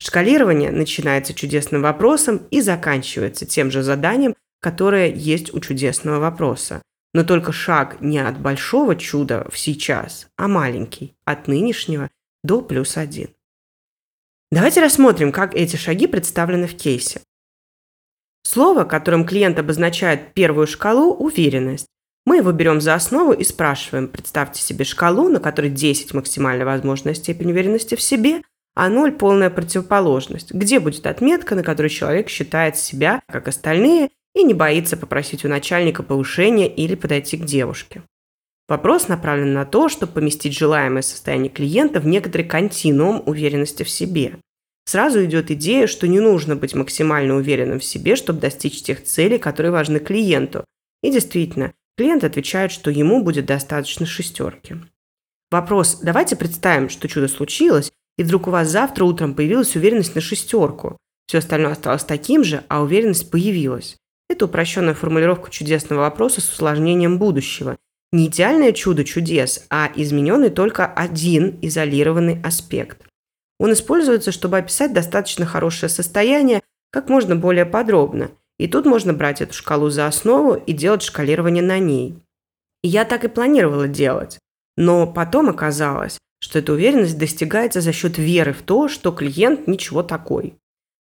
Шкалирование 0.00 0.70
начинается 0.70 1.34
чудесным 1.34 1.82
вопросом 1.82 2.46
и 2.50 2.62
заканчивается 2.62 3.44
тем 3.44 3.70
же 3.70 3.82
заданием, 3.82 4.34
которое 4.60 5.12
есть 5.12 5.52
у 5.52 5.60
чудесного 5.60 6.18
вопроса. 6.18 6.80
Но 7.12 7.24
только 7.24 7.52
шаг 7.52 8.00
не 8.00 8.18
от 8.18 8.40
большого 8.40 8.96
чуда 8.96 9.46
в 9.50 9.58
сейчас, 9.58 10.28
а 10.36 10.48
маленький, 10.48 11.14
от 11.24 11.46
нынешнего 11.46 12.10
до 12.42 12.62
плюс 12.62 12.96
один. 12.96 13.28
Давайте 14.50 14.80
рассмотрим, 14.80 15.30
как 15.30 15.54
эти 15.54 15.76
шаги 15.76 16.06
представлены 16.06 16.66
в 16.66 16.74
кейсе. 16.74 17.20
Слово, 18.50 18.84
которым 18.84 19.26
клиент 19.26 19.58
обозначает 19.58 20.32
первую 20.32 20.66
шкалу– 20.66 21.12
уверенность. 21.18 21.86
Мы 22.24 22.38
его 22.38 22.50
берем 22.50 22.80
за 22.80 22.94
основу 22.94 23.34
и 23.34 23.44
спрашиваем, 23.44 24.08
представьте 24.08 24.62
себе 24.62 24.86
шкалу, 24.86 25.28
на 25.28 25.38
которой 25.38 25.68
10– 25.68 26.14
максимально 26.14 26.64
возможная 26.64 27.12
степень 27.12 27.50
уверенности 27.50 27.94
в 27.94 28.00
себе, 28.00 28.40
а 28.74 28.88
0– 28.88 29.12
полная 29.18 29.50
противоположность. 29.50 30.54
Где 30.54 30.80
будет 30.80 31.06
отметка, 31.06 31.56
на 31.56 31.62
которой 31.62 31.88
человек 31.88 32.30
считает 32.30 32.78
себя, 32.78 33.20
как 33.28 33.48
остальные, 33.48 34.08
и 34.34 34.42
не 34.44 34.54
боится 34.54 34.96
попросить 34.96 35.44
у 35.44 35.48
начальника 35.48 36.02
повышения 36.02 36.74
или 36.74 36.94
подойти 36.94 37.36
к 37.36 37.44
девушке. 37.44 38.02
Вопрос 38.66 39.08
направлен 39.08 39.52
на 39.52 39.66
то, 39.66 39.90
чтобы 39.90 40.12
поместить 40.12 40.56
желаемое 40.56 41.02
состояние 41.02 41.50
клиента 41.50 42.00
в 42.00 42.06
некоторый 42.06 42.44
континуум 42.44 43.22
уверенности 43.26 43.82
в 43.82 43.90
себе. 43.90 44.36
Сразу 44.88 45.22
идет 45.22 45.50
идея, 45.50 45.86
что 45.86 46.08
не 46.08 46.18
нужно 46.18 46.56
быть 46.56 46.74
максимально 46.74 47.36
уверенным 47.36 47.78
в 47.78 47.84
себе, 47.84 48.16
чтобы 48.16 48.40
достичь 48.40 48.82
тех 48.82 49.04
целей, 49.04 49.36
которые 49.36 49.70
важны 49.70 49.98
клиенту. 49.98 50.64
И 51.02 51.10
действительно, 51.10 51.74
клиент 51.98 52.24
отвечает, 52.24 52.72
что 52.72 52.90
ему 52.90 53.22
будет 53.22 53.44
достаточно 53.44 54.06
шестерки. 54.06 54.76
Вопрос, 55.50 55.98
давайте 56.02 56.36
представим, 56.36 56.88
что 56.88 57.06
чудо 57.06 57.28
случилось, 57.28 57.92
и 58.16 58.22
вдруг 58.22 58.48
у 58.48 58.50
вас 58.50 58.70
завтра 58.70 59.04
утром 59.04 59.34
появилась 59.34 59.76
уверенность 59.76 60.14
на 60.14 60.22
шестерку. 60.22 60.96
Все 61.26 61.36
остальное 61.36 61.72
осталось 61.72 62.04
таким 62.04 62.42
же, 62.42 62.64
а 62.68 62.80
уверенность 62.80 63.30
появилась. 63.30 63.98
Это 64.30 64.46
упрощенная 64.46 64.94
формулировка 64.94 65.50
чудесного 65.50 66.00
вопроса 66.00 66.40
с 66.40 66.50
усложнением 66.50 67.18
будущего. 67.18 67.76
Не 68.10 68.28
идеальное 68.28 68.72
чудо 68.72 69.04
чудес, 69.04 69.66
а 69.68 69.92
измененный 69.94 70.48
только 70.48 70.86
один 70.86 71.58
изолированный 71.60 72.40
аспект. 72.42 73.07
Он 73.58 73.72
используется, 73.72 74.32
чтобы 74.32 74.58
описать 74.58 74.92
достаточно 74.92 75.46
хорошее 75.46 75.90
состояние 75.90 76.62
как 76.90 77.08
можно 77.08 77.36
более 77.36 77.66
подробно. 77.66 78.30
И 78.58 78.66
тут 78.66 78.86
можно 78.86 79.12
брать 79.12 79.40
эту 79.40 79.54
шкалу 79.54 79.90
за 79.90 80.06
основу 80.06 80.54
и 80.54 80.72
делать 80.72 81.02
шкалирование 81.02 81.62
на 81.62 81.78
ней. 81.78 82.22
Я 82.82 83.04
так 83.04 83.24
и 83.24 83.28
планировала 83.28 83.88
делать. 83.88 84.38
Но 84.76 85.06
потом 85.06 85.48
оказалось, 85.48 86.18
что 86.40 86.58
эта 86.58 86.72
уверенность 86.72 87.18
достигается 87.18 87.80
за 87.80 87.92
счет 87.92 88.18
веры 88.18 88.52
в 88.52 88.62
то, 88.62 88.88
что 88.88 89.12
клиент 89.12 89.66
ничего 89.66 90.02
такой. 90.02 90.54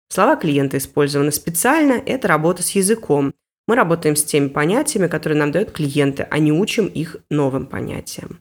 Слова 0.10 0.36
клиента 0.36 0.78
использованы 0.78 1.32
специально, 1.32 1.94
это 1.94 2.28
работа 2.28 2.64
с 2.64 2.72
языком. 2.72 3.34
Мы 3.68 3.76
работаем 3.76 4.16
с 4.16 4.24
теми 4.24 4.48
понятиями, 4.48 5.08
которые 5.08 5.38
нам 5.38 5.52
дают 5.52 5.72
клиенты, 5.72 6.28
а 6.30 6.40
не 6.40 6.52
учим 6.52 6.88
их 6.88 7.18
новым 7.30 7.68
понятиям. 7.68 8.40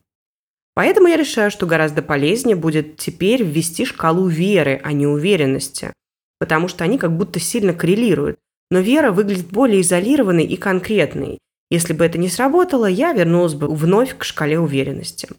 Поэтому 0.76 1.08
я 1.08 1.16
решаю, 1.16 1.50
что 1.50 1.64
гораздо 1.64 2.02
полезнее 2.02 2.54
будет 2.54 2.98
теперь 2.98 3.42
ввести 3.42 3.86
шкалу 3.86 4.28
веры, 4.28 4.78
а 4.84 4.92
не 4.92 5.06
уверенности, 5.06 5.94
потому 6.38 6.68
что 6.68 6.84
они 6.84 6.98
как 6.98 7.16
будто 7.16 7.40
сильно 7.40 7.72
коррелируют. 7.72 8.36
Но 8.70 8.80
вера 8.80 9.10
выглядит 9.10 9.46
более 9.46 9.80
изолированной 9.80 10.44
и 10.44 10.56
конкретной. 10.56 11.38
Если 11.70 11.94
бы 11.94 12.04
это 12.04 12.18
не 12.18 12.28
сработало, 12.28 12.84
я 12.84 13.14
вернулась 13.14 13.54
бы 13.54 13.74
вновь 13.74 14.18
к 14.18 14.24
шкале 14.24 14.60
уверенности. 14.60 15.30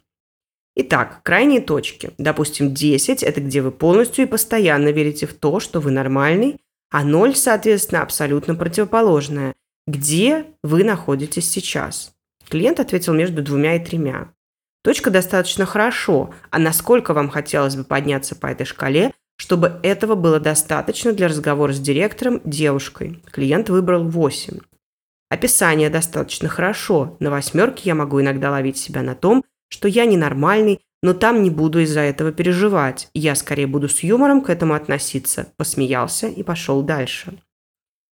Итак, 0.75 1.21
крайние 1.23 1.61
точки. 1.61 2.11
Допустим, 2.17 2.73
10– 2.73 3.21
это 3.23 3.39
где 3.39 3.61
вы 3.61 3.71
полностью 3.71 4.25
и 4.25 4.27
постоянно 4.27 4.89
верите 4.89 5.27
в 5.27 5.35
то, 5.35 5.59
что 5.59 5.79
вы 5.79 5.91
нормальный, 5.91 6.57
а 6.89 7.03
0, 7.03 7.35
соответственно, 7.35 8.01
абсолютно 8.01 8.55
противоположное. 8.55 9.53
Где 9.85 10.45
вы 10.63 10.83
находитесь 10.83 11.47
сейчас? 11.47 12.11
Клиент 12.49 12.79
ответил 12.79 13.13
между 13.13 13.43
двумя 13.43 13.75
и 13.75 13.85
тремя. 13.85 14.29
Точка 14.87 15.11
достаточно 15.11 15.65
хорошо, 15.65 16.33
а 16.49 16.59
насколько 16.59 17.13
вам 17.13 17.27
хотелось 17.27 17.75
бы 17.75 17.83
подняться 17.83 18.37
по 18.37 18.47
этой 18.47 18.65
шкале, 18.65 19.11
чтобы 19.35 19.81
этого 19.83 20.15
было 20.15 20.39
достаточно 20.39 21.11
для 21.11 21.27
разговора 21.27 21.73
с 21.73 21.79
директором 21.81 22.39
девушкой? 22.45 23.21
Клиент 23.29 23.67
выбрал 23.67 24.05
8. 24.07 24.59
Описание 25.29 25.89
достаточно 25.89 26.47
хорошо. 26.47 27.17
На 27.19 27.29
восьмерке 27.29 27.81
я 27.83 27.95
могу 27.95 28.21
иногда 28.21 28.49
ловить 28.49 28.77
себя 28.77 29.01
на 29.01 29.13
том, 29.13 29.43
что 29.67 29.89
я 29.89 30.05
ненормальный, 30.05 30.79
но 31.03 31.13
там 31.13 31.43
не 31.43 31.49
буду 31.49 31.81
из-за 31.81 31.99
этого 31.99 32.31
переживать. 32.31 33.09
Я 33.13 33.35
скорее 33.35 33.67
буду 33.67 33.89
с 33.89 33.99
юмором 34.03 34.39
к 34.39 34.49
этому 34.49 34.73
относиться. 34.73 35.51
Посмеялся 35.57 36.27
и 36.27 36.43
пошел 36.43 36.81
дальше. 36.81 37.37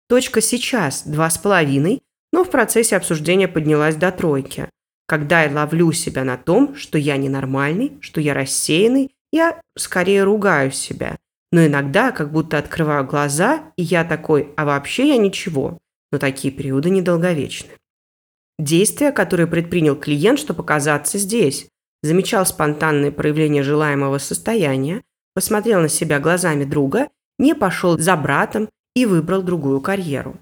Точка 0.09 0.41
сейчас 0.41 1.03
два 1.05 1.31
с 1.31 1.37
половиной, 1.37 2.01
но 2.33 2.45
в 2.45 2.51
процессе 2.51 2.97
обсуждения 2.97 3.49
поднялась 3.49 3.97
до 3.97 4.13
тройки. 4.13 4.69
Когда 5.11 5.43
я 5.43 5.53
ловлю 5.53 5.91
себя 5.91 6.23
на 6.23 6.37
том, 6.37 6.77
что 6.77 6.97
я 6.97 7.17
ненормальный, 7.17 7.99
что 8.01 8.21
я 8.21 8.33
рассеянный, 8.33 9.11
я 9.33 9.61
скорее 9.77 10.23
ругаю 10.23 10.71
себя. 10.71 11.17
Но 11.51 11.67
иногда 11.67 12.13
как 12.13 12.31
будто 12.31 12.59
открываю 12.59 13.05
глаза, 13.05 13.73
и 13.77 13.83
я 13.83 14.05
такой, 14.05 14.53
а 14.57 14.65
вообще 14.65 15.09
я 15.09 15.17
ничего. 15.17 15.79
Но 16.13 16.19
такие 16.19 16.55
периоды 16.55 16.91
недолговечны. 16.91 17.71
Действия, 18.61 19.11
которые 19.11 19.49
предпринял 19.49 19.97
клиент, 19.97 20.39
чтобы 20.39 20.63
оказаться 20.63 21.19
здесь. 21.19 21.67
Замечал 22.05 22.47
спонтанные 22.47 23.11
проявления 23.11 23.65
желаемого 23.65 24.19
состояния, 24.19 25.03
посмотрел 25.35 25.81
на 25.81 25.89
себя 25.89 26.21
глазами 26.21 26.63
друга, 26.63 27.09
не 27.37 27.57
пошел 27.57 27.99
за 27.99 28.17
братом 28.17 28.69
и 28.95 29.07
выбрал 29.07 29.43
другую 29.43 29.81
карьеру. 29.81 30.39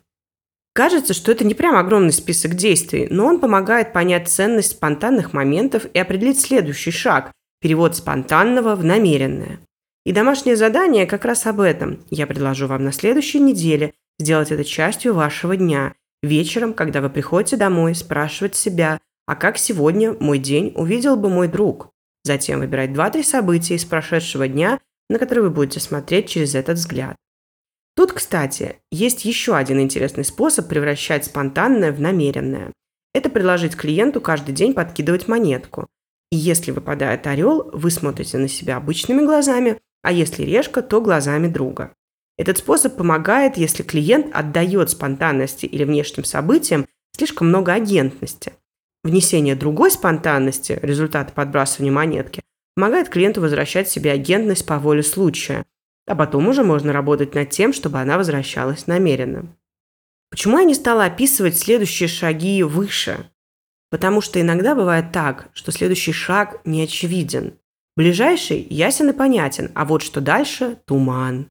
Кажется, 0.79 1.12
что 1.12 1.33
это 1.33 1.45
не 1.45 1.55
прям 1.55 1.75
огромный 1.75 2.12
список 2.12 2.55
действий, 2.55 3.09
но 3.11 3.27
он 3.27 3.41
помогает 3.41 3.93
понять 3.93 4.29
ценность 4.29 4.71
спонтанных 4.71 5.33
моментов 5.33 5.87
и 5.93 5.99
определить 5.99 6.41
следующий 6.41 6.93
шаг– 6.93 7.33
перевод 7.61 7.97
спонтанного 7.97 8.77
в 8.77 8.85
намеренное. 8.85 9.59
И 10.07 10.12
домашнее 10.12 10.55
задание 10.55 11.07
как 11.07 11.25
раз 11.25 11.47
об 11.47 11.59
этом. 11.59 11.99
Я 12.11 12.29
предложу 12.29 12.69
вам 12.69 12.85
на 12.85 12.93
следующей 12.93 13.41
неделе 13.41 13.93
сделать 14.21 14.53
это 14.53 14.62
частью 14.62 15.14
вашего 15.14 15.57
дня 15.57 15.95
Вечером, 16.23 16.75
когда 16.75 17.01
вы 17.01 17.11
приходите 17.11 17.57
домой, 17.57 17.97
спрашивать 17.97 18.55
себя, 18.55 19.01
а 19.27 19.35
как 19.35 19.59
сегодня 19.59 20.12
мой 20.12 20.38
день 20.38 20.73
увидел 20.77 21.17
бы 21.17 21.29
мой 21.29 21.49
друг? 21.49 21.91
Затем 22.23 22.61
выбирать 22.61 22.91
2-3 22.91 23.25
события 23.25 23.75
из 23.75 23.85
прошедшего 23.85 24.47
дня, 24.47 24.79
на 25.11 25.19
которые 25.19 25.45
вы 25.45 25.51
будете 25.51 25.81
смотреть 25.81 26.29
через 26.29 26.55
этот 26.55 26.79
взгляд. 26.79 27.17
Тут, 27.98 28.12
кстати, 28.12 28.76
есть 28.92 29.24
еще 29.24 29.56
один 29.56 29.80
интересный 29.80 30.24
способ 30.24 30.68
превращать 30.68 31.24
спонтанное 31.24 31.90
в 31.90 32.00
намеренное. 32.00 32.72
Это 33.12 33.28
предложить 33.28 33.74
клиенту 33.74 34.20
каждый 34.20 34.54
день 34.54 34.72
подкидывать 34.72 35.26
монетку. 35.26 35.88
И 36.30 36.37
если 36.37 36.70
выпадает 36.70 37.26
орел, 37.26 37.68
вы 37.72 37.90
смотрите 37.90 38.38
на 38.38 38.46
себя 38.46 38.76
обычными 38.76 39.26
глазами, 39.26 39.80
а 40.04 40.12
если 40.12 40.44
решка, 40.44 40.80
то 40.80 41.00
глазами 41.00 41.48
друга. 41.48 41.92
Этот 42.37 42.58
способ 42.58 42.96
помогает, 42.96 43.56
если 43.56 43.82
клиент 43.82 44.28
отдает 44.32 44.90
спонтанности 44.90 45.66
или 45.66 45.82
внешним 45.82 46.22
событиям 46.22 46.87
слишком 47.16 47.48
много 47.48 47.72
агентности. 47.72 48.52
Внесение 49.02 49.56
другой 49.56 49.90
спонтанности, 49.90 50.78
результат 50.82 51.32
подбрасывания 51.32 51.90
монетки, 51.90 52.42
помогает 52.76 53.08
клиенту 53.08 53.40
возвращать 53.40 53.88
себе 53.88 54.12
агентность 54.12 54.66
по 54.66 54.78
воле 54.78 55.02
случая, 55.02 55.64
а 56.09 56.14
потом 56.14 56.49
уже 56.49 56.62
можно 56.64 56.92
работать 56.92 57.35
над 57.35 57.51
тем, 57.51 57.73
чтобы 57.73 58.01
она 58.01 58.16
возвращалась 58.16 58.87
намеренно. 58.87 59.47
Почему 60.31 60.59
я 60.59 60.64
не 60.64 60.75
стала 60.75 61.05
описывать 61.05 61.59
следующие 61.59 62.09
шаги 62.09 62.62
выше? 62.62 63.31
Потому 63.90 64.21
что 64.21 64.40
иногда 64.40 64.75
бывает 64.75 65.12
так, 65.12 65.49
что 65.55 65.73
следующий 65.73 66.12
шаг 66.12 66.61
не 66.64 66.83
очевиден. 66.83 67.55
Ближайший 67.97 68.66
ясен 68.68 69.11
и 69.11 69.12
понятен, 69.12 69.71
а 69.75 69.85
вот 69.85 70.03
что 70.03 70.21
дальше– 70.21 70.79
туман. 70.87 71.49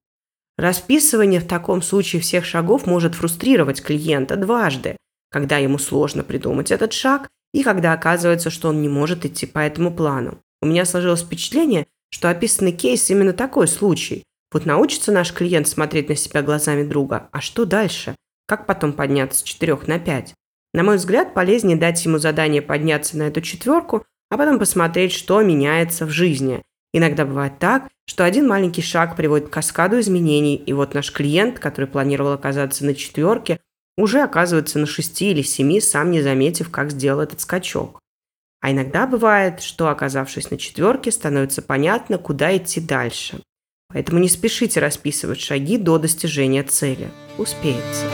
Расписывание 0.58 1.40
в 1.40 1.48
таком 1.48 1.82
случае 1.82 2.22
всех 2.22 2.46
шагов 2.46 2.86
может 2.86 3.16
фрустрировать 3.16 3.82
клиента 3.82 4.36
дважды, 4.36 4.98
когда 5.30 5.58
ему 5.58 5.78
сложно 5.78 6.24
придумать 6.24 6.72
этот 6.72 6.94
шаг 6.94 7.28
и 7.54 7.64
когда 7.64 7.94
оказывается, 7.94 8.50
что 8.50 8.70
он 8.70 8.82
не 8.82 8.90
может 8.90 9.26
идти 9.26 9.46
по 9.46 9.60
этому 9.60 9.94
плану. 9.94 10.40
У 10.62 10.66
меня 10.66 10.86
сложилось 10.86 11.22
впечатление, 11.22 11.86
что 12.10 12.30
описанный 12.30 12.72
кейс 12.72 13.10
именно 13.10 13.34
такой 13.34 13.68
случай. 13.68 14.24
Вот 14.52 14.66
научится 14.66 15.12
наш 15.12 15.34
клиент 15.34 15.68
смотреть 15.68 16.10
на 16.10 16.16
себя 16.16 16.42
глазами 16.42 16.84
друга, 16.84 17.30
а 17.32 17.42
что 17.42 17.66
дальше? 17.66 18.16
Как 18.48 18.66
потом 18.66 18.94
подняться 18.94 19.40
с 19.40 19.44
4 19.44 19.78
на 19.88 20.00
5? 20.00 20.34
На 20.74 20.84
мой 20.84 20.98
взгляд, 20.98 21.34
полезнее 21.34 21.78
дать 21.78 22.04
ему 22.06 22.18
задание 22.18 22.62
подняться 22.62 23.18
на 23.18 23.24
эту 23.24 23.42
четверку, 23.42 24.06
а 24.30 24.38
потом 24.38 24.60
посмотреть, 24.60 25.12
что 25.12 25.42
меняется 25.42 26.06
в 26.06 26.10
жизни, 26.10 26.64
Иногда 26.94 27.26
бывает 27.26 27.60
так, 27.60 27.90
что 28.08 28.24
один 28.24 28.48
маленький 28.48 28.82
шаг 28.82 29.16
приводит 29.16 29.50
к 29.50 29.54
каскаду 29.54 30.00
изменений, 30.00 30.56
и 30.56 30.74
вот 30.74 30.94
наш 30.94 31.12
клиент, 31.12 31.60
который 31.60 31.86
планировал 31.86 32.32
оказаться 32.32 32.86
на 32.86 32.96
четверке, 32.96 33.60
уже 33.98 34.22
оказывается 34.22 34.80
на 34.80 34.86
шести 34.86 35.32
или 35.32 35.42
семи, 35.42 35.82
сам 35.82 36.12
не 36.12 36.22
заметив, 36.22 36.72
как 36.72 36.92
сделал 36.92 37.22
этот 37.22 37.42
скачок. 37.42 38.00
А 38.62 38.72
иногда 38.72 39.06
бывает, 39.06 39.62
что, 39.62 39.90
оказавшись 39.90 40.50
на 40.50 40.58
четверке, 40.58 41.12
становится 41.12 41.62
понятно, 41.62 42.18
куда 42.18 42.56
идти 42.56 42.80
дальше. 42.80 43.42
Поэтому 43.98 44.20
не 44.20 44.30
спешите 44.30 44.80
расписывать 44.80 45.42
шаги 45.42 45.80
до 45.80 45.98
достижения 45.98 46.62
цели. 46.62 47.10
Успеется. 47.40 48.06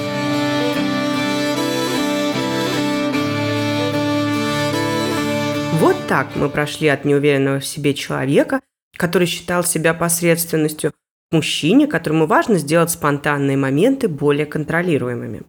Вот 5.81 5.97
так 6.07 6.33
мы 6.37 6.47
прошли 6.47 6.87
от 6.87 7.03
неуверенного 7.03 7.59
в 7.59 7.65
себе 7.65 7.93
человека, 7.93 8.61
который 8.95 9.27
считал 9.27 9.65
себя 9.65 9.93
посредственностью, 9.93 10.91
к 10.93 11.33
мужчине, 11.33 11.87
которому 11.87 12.27
важно 12.27 12.59
сделать 12.59 12.89
спонтанные 12.89 13.57
моменты 13.57 14.07
более 14.07 14.45
контролируемыми. 14.45 15.41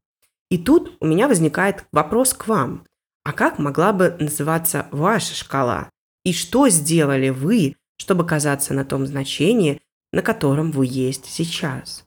И 0.50 0.58
тут 0.58 0.96
у 0.98 1.06
меня 1.06 1.28
возникает 1.28 1.84
вопрос 1.92 2.34
к 2.34 2.48
вам. 2.48 2.84
А 3.22 3.32
как 3.32 3.60
могла 3.60 3.92
бы 3.92 4.16
называться 4.18 4.88
ваша 4.90 5.36
шкала? 5.36 5.90
И 6.24 6.32
что 6.32 6.68
сделали 6.70 7.28
вы, 7.28 7.76
чтобы 7.98 8.26
казаться 8.26 8.74
на 8.74 8.84
том 8.84 9.06
значении, 9.06 9.80
на 10.14 10.22
котором 10.22 10.70
вы 10.70 10.86
есть 10.86 11.26
сейчас? 11.26 12.04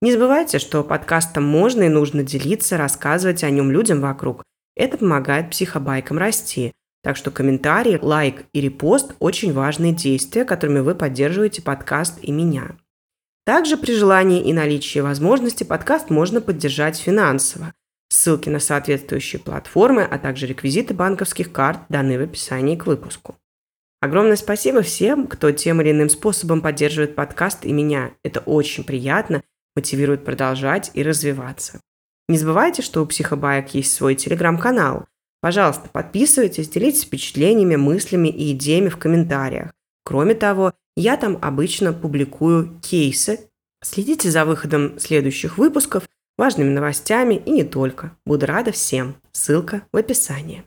Не 0.00 0.12
забывайте, 0.12 0.58
что 0.58 0.84
подкастом 0.84 1.44
можно 1.44 1.82
и 1.82 1.88
нужно 1.88 2.22
делиться, 2.22 2.76
рассказывать 2.76 3.42
о 3.42 3.50
нем 3.50 3.70
людям 3.70 4.00
вокруг. 4.00 4.42
Это 4.76 4.98
помогает 4.98 5.50
психобайкам 5.50 6.18
расти– 6.18 6.72
так 7.04 7.18
что 7.18 7.30
комментарий, 7.30 7.98
лайк 8.00 8.46
и 8.54 8.62
репост– 8.62 9.14
очень 9.18 9.52
важные 9.52 9.92
действия, 9.92 10.46
которыми 10.46 10.78
вы 10.78 10.94
поддерживаете 10.94 11.60
подкаст 11.60 12.18
и 12.22 12.32
меня. 12.32 12.78
Также 13.44 13.76
при 13.76 13.92
желании 13.94 14.42
и 14.42 14.54
наличии 14.54 15.00
возможности 15.00 15.64
подкаст 15.64 16.08
можно 16.08 16.40
поддержать 16.40 16.96
финансово. 16.96 17.74
Ссылки 18.08 18.48
на 18.48 18.58
соответствующие 18.58 19.38
платформы, 19.38 20.02
а 20.02 20.18
также 20.18 20.46
реквизиты 20.46 20.94
банковских 20.94 21.52
карт 21.52 21.80
даны 21.90 22.18
в 22.18 22.22
описании 22.22 22.74
к 22.74 22.86
выпуску. 22.86 23.36
Огромное 24.04 24.36
спасибо 24.36 24.82
всем, 24.82 25.26
кто 25.26 25.50
тем 25.50 25.80
или 25.80 25.90
иным 25.90 26.08
способом 26.10 26.60
поддерживает 26.60 27.14
подкаст 27.14 27.64
и 27.64 27.72
меня. 27.72 28.12
Это 28.22 28.40
очень 28.40 28.84
приятно, 28.84 29.42
мотивирует 29.74 30.24
продолжать 30.24 30.90
и 30.94 31.02
развиваться. 31.02 31.80
Не 32.28 32.36
забывайте, 32.36 32.82
что 32.82 33.02
у 33.02 33.06
Психобаек 33.06 33.74
есть 33.74 33.92
свой 33.92 34.14
телеграм-канал– 34.14 35.06
Пожалуйста, 35.44 35.90
подписывайтесь, 35.90 36.70
делитесь 36.70 37.04
впечатлениями, 37.04 37.76
мыслями 37.76 38.28
и 38.28 38.52
идеями 38.52 38.88
в 38.88 38.96
комментариях. 38.96 39.74
Кроме 40.02 40.34
того, 40.34 40.72
я 40.96 41.18
там 41.18 41.38
обычно 41.42 41.92
публикую 41.92 42.80
кейсы. 42.80 43.50
Следите 43.82 44.30
за 44.30 44.46
выходом 44.46 44.98
следующих 44.98 45.58
выпусков, 45.58 46.08
важными 46.38 46.70
новостями 46.70 47.34
и 47.34 47.50
не 47.50 47.62
только. 47.62 48.16
Буду 48.24 48.46
рада 48.46 48.72
всем. 48.72 49.16
Ссылка 49.32 49.82
в 49.92 49.98
описании. 49.98 50.64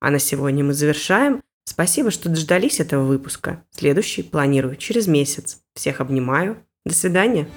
А 0.00 0.10
на 0.10 0.18
сегодня 0.18 0.62
мы 0.62 0.74
завершаем. 0.74 1.42
Спасибо, 1.68 2.10
что 2.10 2.28
дождались 2.28 2.80
этого 2.80 3.04
выпуска. 3.04 3.62
Следующий 3.70 4.22
планирую 4.22 4.76
через 4.76 5.06
месяц. 5.06 5.58
Всех 5.74 6.00
обнимаю. 6.00 6.56
До 6.84 6.94
свидания. 6.94 7.48